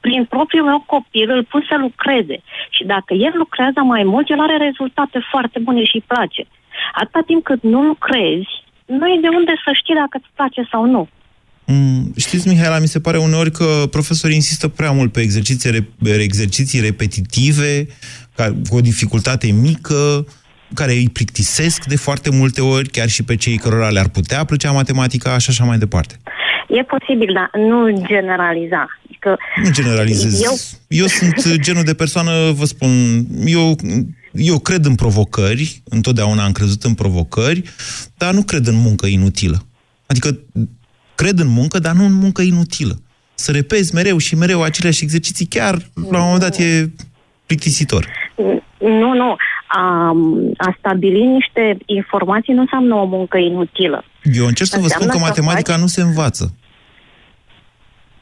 [0.00, 2.36] prin propriul meu copil îl pun să lucreze.
[2.76, 6.42] Și dacă el lucrează mai mult, el are rezultate foarte bune și îi place.
[7.00, 8.52] Atâta timp cât nu lucrezi,
[8.86, 11.08] nu e de unde să știi dacă îți place sau nu.
[11.70, 15.88] Mm, știți, Mihaela, mi se pare uneori că profesorii insistă prea mult pe exerciții,
[16.28, 17.86] exerciții repetitive,
[18.36, 20.26] ca, cu o dificultate mică,
[20.74, 24.72] care îi plictisesc de foarte multe ori, chiar și pe cei cărora le-ar putea plăcea
[24.72, 26.14] matematica și așa mai departe.
[26.68, 28.86] E posibil, dar nu generaliza.
[29.18, 30.42] Că nu generalizez.
[30.42, 30.52] Eu...
[30.88, 32.90] eu sunt genul de persoană, vă spun,
[33.44, 33.76] eu,
[34.32, 37.62] eu cred în provocări, întotdeauna am crezut în provocări,
[38.16, 39.58] dar nu cred în muncă inutilă.
[40.06, 40.38] Adică
[41.14, 43.00] cred în muncă, dar nu în muncă inutilă.
[43.34, 45.74] Să repezi mereu și mereu aceleași exerciții, chiar
[46.10, 46.90] la un moment dat e
[47.46, 48.06] plictisitor.
[48.78, 49.36] Nu, nu.
[49.70, 50.14] A,
[50.56, 54.04] a stabili niște informații nu înseamnă o muncă inutilă.
[54.22, 55.80] Eu încerc să vă spun că matematica faci...
[55.80, 56.54] nu se învață.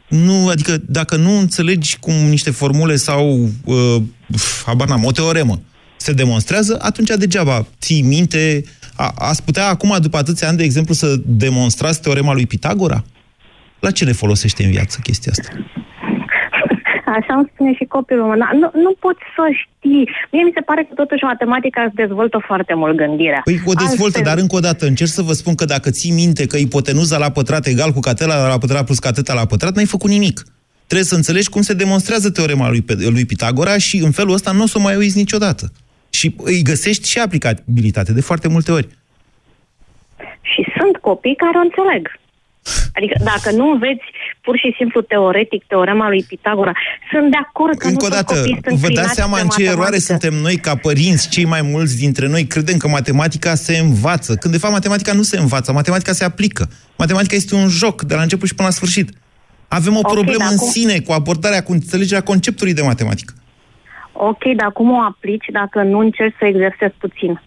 [0.08, 4.02] Nu, adică dacă nu înțelegi cum niște formule sau, uh,
[4.66, 5.60] habar n-am, o teoremă
[5.96, 8.64] se demonstrează, atunci degeaba ții minte.
[8.94, 13.04] A, ați putea acum, după atâția ani, de exemplu, să demonstrați teorema lui Pitagora?
[13.80, 15.48] La ce ne folosește în viață chestia asta?
[17.06, 18.38] Așa îmi spune și copilul meu.
[18.60, 20.08] Nu, nu poți să știi.
[20.32, 23.40] Mie mi se pare că totuși matematica îți dezvoltă foarte mult gândirea.
[23.44, 24.22] Păi o dezvoltă, Altfel...
[24.22, 27.30] dar încă o dată încerc să vă spun că dacă ții minte că ipotenuza la
[27.30, 30.44] pătrat egal cu catela la pătrat plus cateta la pătrat, n-ai făcut nimic.
[30.86, 34.62] Trebuie să înțelegi cum se demonstrează teorema lui, lui Pitagora și în felul ăsta nu
[34.62, 35.72] o să o mai uiți niciodată.
[36.10, 38.88] Și îi găsești și aplicabilitate de foarte multe ori.
[40.40, 42.18] Și sunt copii care o înțeleg.
[42.92, 44.04] Adică dacă nu înveți
[44.46, 46.72] pur și simplu teoretic teorema lui Pitagora,
[47.10, 48.34] sunt de acord că Încă nu o dată,
[48.84, 52.44] vă dați seama în ce eroare suntem noi ca părinți, cei mai mulți dintre noi
[52.46, 56.64] credem că matematica se învață, când de fapt matematica nu se învață, matematica se aplică.
[57.02, 59.08] Matematica este un joc de la început și până la sfârșit.
[59.68, 60.68] Avem o okay, problemă în cum...
[60.68, 63.32] sine cu abordarea, cu înțelegerea conceptului de matematică.
[64.12, 67.40] Ok, dar cum o aplici dacă nu încerci să exersezi puțin?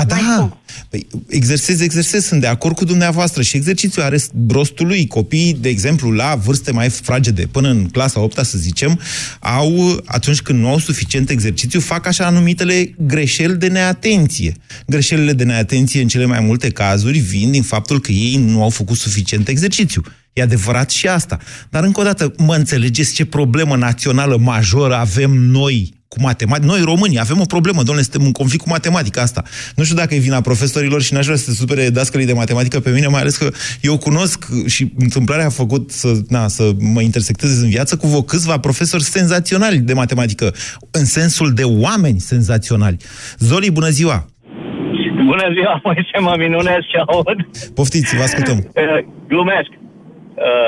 [0.00, 0.58] A, da.
[0.88, 5.06] Păi, exersez, exersez, sunt de acord cu dumneavoastră și exercițiul are rostul lui.
[5.06, 9.00] Copiii, de exemplu, la vârste mai fragede, până în clasa 8 să zicem,
[9.40, 14.54] au, atunci când nu au suficient exercițiu, fac așa numitele greșeli de neatenție.
[14.86, 18.70] Greșelile de neatenție, în cele mai multe cazuri, vin din faptul că ei nu au
[18.70, 20.02] făcut suficient exercițiu.
[20.32, 21.38] E adevărat și asta.
[21.70, 26.66] Dar, încă o dată, mă înțelegeți ce problemă națională majoră avem noi cu matematică.
[26.66, 29.42] Noi, românii, avem o problemă, domnule, suntem în conflict cu matematica asta.
[29.76, 32.80] Nu știu dacă e vina profesorilor și n-aș vrea să se supere dascălii de matematică
[32.80, 33.48] pe mine, mai ales că
[33.80, 38.22] eu cunosc și întâmplarea a făcut să, na, să mă intersectez în viață cu vă
[38.22, 40.46] câțiva profesori senzaționali de matematică,
[40.90, 42.96] în sensul de oameni senzaționali.
[43.38, 44.26] Zoli, bună ziua!
[45.32, 47.38] Bună ziua, Moise, mă minunez și aud.
[47.74, 48.58] Poftiți, vă ascultăm.
[49.30, 49.70] Glumesc.
[49.70, 50.66] Uh,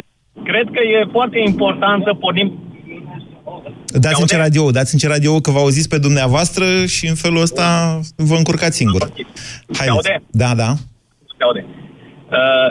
[0.48, 2.48] cred că e foarte important să pornim
[4.00, 7.14] Dați în ce radio, dați în ce radio că vă auziți pe dumneavoastră și în
[7.14, 7.64] felul ăsta
[8.16, 9.00] vă încurcați singur.
[9.78, 9.86] Hai,
[10.30, 10.70] Da, da.
[12.38, 12.68] Uh,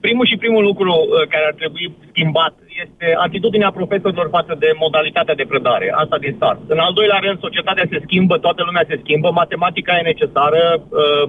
[0.00, 2.54] primul și primul lucru uh, care ar trebui schimbat
[2.84, 5.88] este atitudinea profesorilor față de modalitatea de predare.
[6.02, 6.60] Asta din start.
[6.74, 11.24] În al doilea rând, societatea se schimbă, toată lumea se schimbă, matematica e necesară, uh,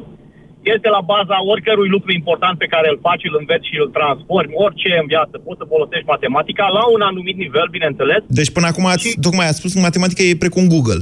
[0.76, 4.60] este la baza oricărui lucru important pe care îl faci, îl înveți și îl transformi,
[4.66, 5.36] orice în viață.
[5.46, 8.22] Poți să folosești matematica la un anumit nivel, bineînțeles.
[8.40, 9.20] Deci până acum ați, și...
[9.26, 11.02] tocmai ați spus că matematica e precum Google.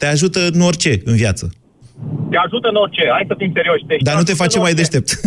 [0.00, 1.44] te ajută în orice în viață.
[2.30, 3.84] Te ajută în orice, hai să fim serioși.
[3.90, 5.08] Deci Dar nu te face mai deștept.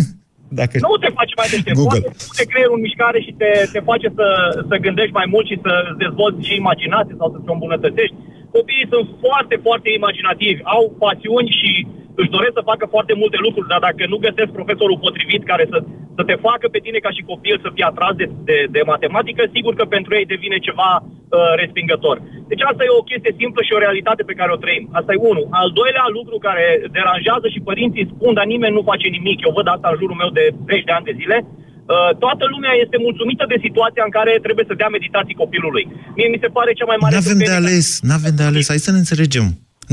[0.60, 0.76] Dacă...
[0.88, 1.78] Nu te face mai deștept.
[1.82, 2.04] Google.
[2.04, 4.28] Poate pune creierul în mișcare și te, te face să,
[4.70, 5.72] să gândești mai mult și să
[6.04, 8.16] dezvolți și imaginație sau să te îmbunătățești.
[8.58, 11.72] Copiii sunt foarte, foarte imaginativi, au pasiuni și
[12.20, 15.78] își doresc să facă foarte multe lucruri, dar dacă nu găsesc profesorul potrivit care să,
[16.18, 19.42] să te facă pe tine ca și copil să fii atras de, de, de matematică,
[19.56, 22.16] sigur că pentru ei devine ceva uh, respingător.
[22.52, 24.84] Deci asta e o chestie simplă și o realitate pe care o trăim.
[25.00, 25.46] Asta e unul.
[25.62, 26.66] Al doilea lucru care
[26.98, 29.38] deranjează și părinții spun, dar nimeni nu face nimic.
[29.42, 31.38] Eu văd asta în jurul meu de zeci de ani de zile.
[31.46, 35.84] Uh, toată lumea este mulțumită de situația în care trebuie să dea meditații copilului.
[36.18, 37.14] Mie mi se pare cea mai mare...
[37.14, 38.66] Nu avem de ales, nu avem de ales.
[38.72, 39.46] Hai să ne înțelegem.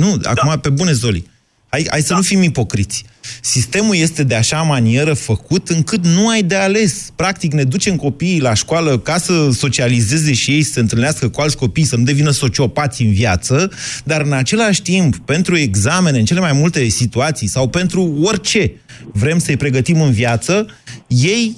[0.02, 0.30] Nu, da.
[0.32, 1.22] acum pe bune, Zoli.
[1.70, 2.16] Hai, hai să da.
[2.16, 3.04] nu fim ipocriți.
[3.40, 7.12] Sistemul este de așa manieră făcut încât nu ai de ales.
[7.16, 11.40] Practic ne ducem copiii la școală ca să socializeze și ei, să se întâlnească cu
[11.40, 13.70] alți copii, să nu devină sociopați în viață,
[14.04, 18.72] dar în același timp, pentru examene, în cele mai multe situații, sau pentru orice
[19.12, 20.66] vrem să-i pregătim în viață,
[21.06, 21.56] ei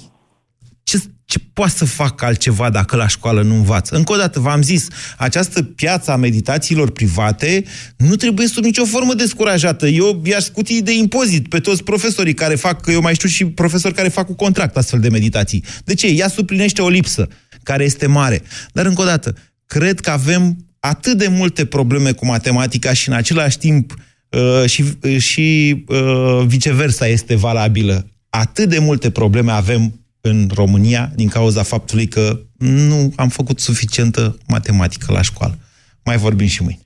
[0.83, 1.01] ce,
[1.31, 3.95] ce poate să facă altceva dacă la școală nu învață?
[3.95, 7.63] Încă o dată, v-am zis, această piață a meditațiilor private
[7.97, 9.87] nu trebuie sub nicio formă descurajată.
[9.87, 13.45] Eu i-aș scuti de impozit pe toți profesorii care fac, că eu mai știu și
[13.45, 15.63] profesori care fac cu contract astfel de meditații.
[15.83, 16.07] De ce?
[16.07, 17.27] Ea suplinește o lipsă
[17.63, 18.41] care este mare.
[18.73, 23.15] Dar încă o dată, cred că avem atât de multe probleme cu matematica și în
[23.15, 23.93] același timp
[24.29, 28.05] uh, și, uh, și uh, viceversa este valabilă.
[28.29, 34.37] Atât de multe probleme avem în România din cauza faptului că nu am făcut suficientă
[34.47, 35.57] matematică la școală.
[36.03, 36.79] Mai vorbim și mâine.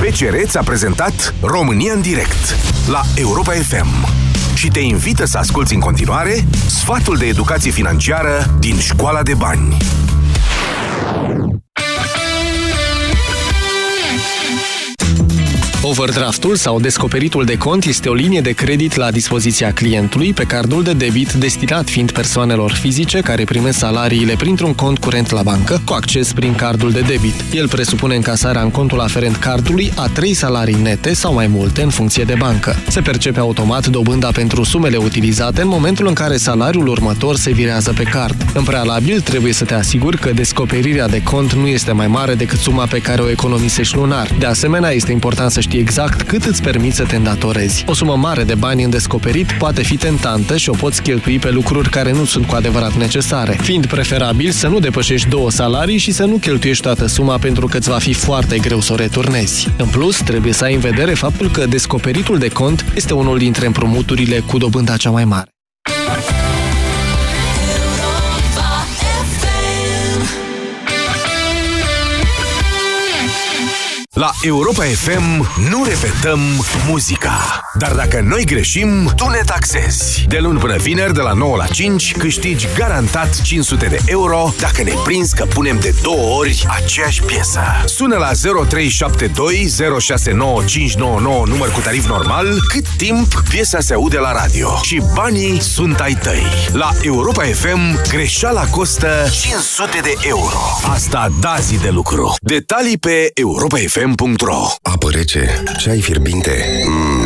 [0.00, 2.56] BCR ți-a prezentat România în direct
[2.88, 4.06] la Europa FM
[4.56, 9.76] și te invită să asculti în continuare sfatul de educație financiară din Școala de Bani.
[15.88, 20.82] Overdraftul sau descoperitul de cont este o linie de credit la dispoziția clientului pe cardul
[20.82, 25.92] de debit destinat fiind persoanelor fizice care primesc salariile printr-un cont curent la bancă cu
[25.92, 27.34] acces prin cardul de debit.
[27.52, 31.90] El presupune încasarea în contul aferent cardului a trei salarii nete sau mai multe în
[31.90, 32.76] funcție de bancă.
[32.88, 37.92] Se percepe automat dobânda pentru sumele utilizate în momentul în care salariul următor se virează
[37.92, 38.44] pe card.
[38.54, 42.58] În prealabil trebuie să te asiguri că descoperirea de cont nu este mai mare decât
[42.58, 44.28] suma pe care o economisești lunar.
[44.38, 47.84] De asemenea, este important să știi știi exact cât îți permiți să te îndatorezi.
[47.86, 51.50] O sumă mare de bani în descoperit poate fi tentantă și o poți cheltui pe
[51.50, 56.12] lucruri care nu sunt cu adevărat necesare, fiind preferabil să nu depășești două salarii și
[56.12, 59.68] să nu cheltuiești toată suma pentru că îți va fi foarte greu să o returnezi.
[59.76, 63.66] În plus, trebuie să ai în vedere faptul că descoperitul de cont este unul dintre
[63.66, 65.55] împrumuturile cu dobânda cea mai mare.
[74.16, 76.40] La Europa FM nu repetăm
[76.88, 77.60] muzica.
[77.78, 80.24] Dar dacă noi greșim, tu ne taxezi.
[80.28, 84.82] De luni până vineri, de la 9 la 5, câștigi garantat 500 de euro dacă
[84.82, 87.60] ne prinzi că punem de două ori aceeași piesă.
[87.84, 88.38] Sună la 0372069599
[91.44, 94.78] număr cu tarif normal, cât timp piesa se aude la radio.
[94.82, 96.46] Și banii sunt ai tăi.
[96.72, 99.08] La Europa FM, greșeala costă
[99.42, 100.58] 500 de euro.
[100.92, 102.34] Asta da zi de lucru.
[102.40, 107.25] Detalii pe europafm fm.ro Apă rece, ceai fierbinte, mm,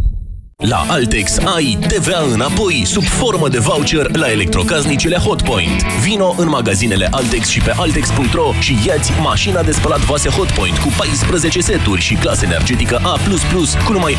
[0.61, 5.83] La Altex ai TVA înapoi sub formă de voucher la electrocasnicele Hotpoint.
[5.83, 10.93] Vino în magazinele Altex și pe altex.ro și iați mașina de spălat vase Hotpoint cu
[10.97, 13.17] 14 seturi și clasă energetică A++
[13.85, 14.17] cu numai 1799,9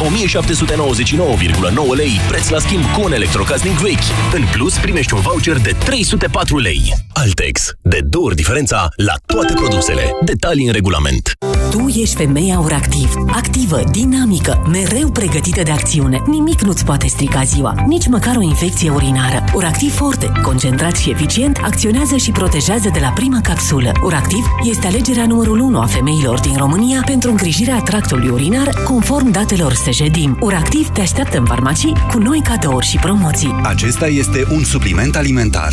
[1.97, 4.35] lei, preț la schimb cu un electrocasnic vechi.
[4.35, 6.95] În plus, primești un voucher de 304 lei.
[7.13, 7.73] Altex.
[7.83, 10.03] De două ori diferența la toate produsele.
[10.25, 11.33] Detalii în regulament.
[11.71, 13.15] Tu ești femeia Uractiv.
[13.27, 18.91] Activă, dinamică, mereu pregătită de acțiune nimic nu-ți poate strica ziua, nici măcar o infecție
[18.91, 19.45] urinară.
[19.55, 23.93] Uractiv Forte, concentrat și eficient, acționează și protejează de la prima capsulă.
[24.05, 29.73] Uractiv este alegerea numărul 1 a femeilor din România pentru îngrijirea tractului urinar, conform datelor
[29.73, 30.37] Sejedim.
[30.41, 33.61] Uractiv te așteaptă în farmacii cu noi cadouri și promoții.
[33.63, 35.73] Acesta este un supliment alimentar.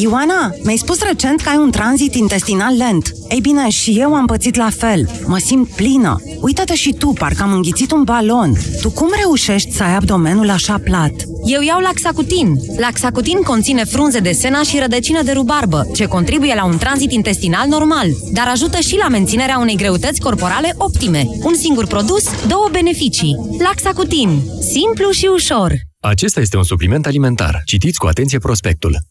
[0.00, 3.12] Ioana, mi-ai spus recent că ai un tranzit intestinal lent.
[3.28, 5.10] Ei bine, și eu am pățit la fel.
[5.26, 6.16] Mă simt plină.
[6.40, 8.52] Uită-te și tu, parcă am înghițit un balon.
[8.80, 11.12] Tu cum reușești să ai abdomenul așa plat?
[11.44, 12.54] Eu iau Laxacutin.
[12.76, 17.68] Laxacutin conține frunze de sena și rădăcină de rubarbă, ce contribuie la un tranzit intestinal
[17.68, 21.26] normal, dar ajută și la menținerea unei greutăți corporale optime.
[21.42, 23.36] Un singur produs, două beneficii.
[23.58, 24.42] Laxacutin.
[24.60, 25.72] Simplu și ușor.
[26.00, 27.62] Acesta este un supliment alimentar.
[27.64, 29.07] Citiți cu atenție prospectul.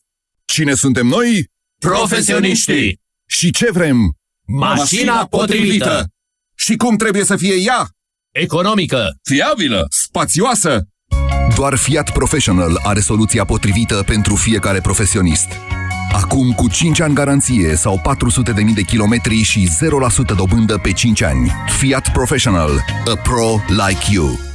[0.48, 1.50] Cine suntem noi?
[1.80, 3.00] Profesioniștii!
[3.26, 4.18] Și ce vrem?
[4.46, 6.08] Mașina potrivită!
[6.56, 7.88] Și cum trebuie să fie ea?
[8.32, 9.18] Economică!
[9.24, 9.88] Fiabilă!
[9.90, 10.88] Spațioasă!
[11.56, 15.48] Doar Fiat Professional are soluția potrivită pentru fiecare profesionist.
[16.12, 18.02] Acum cu 5 ani garanție sau
[18.56, 19.70] 400.000 de kilometri și
[20.32, 21.52] 0% dobândă pe 5 ani.
[21.80, 22.86] Fiat Professional.
[23.06, 24.47] A pro like you.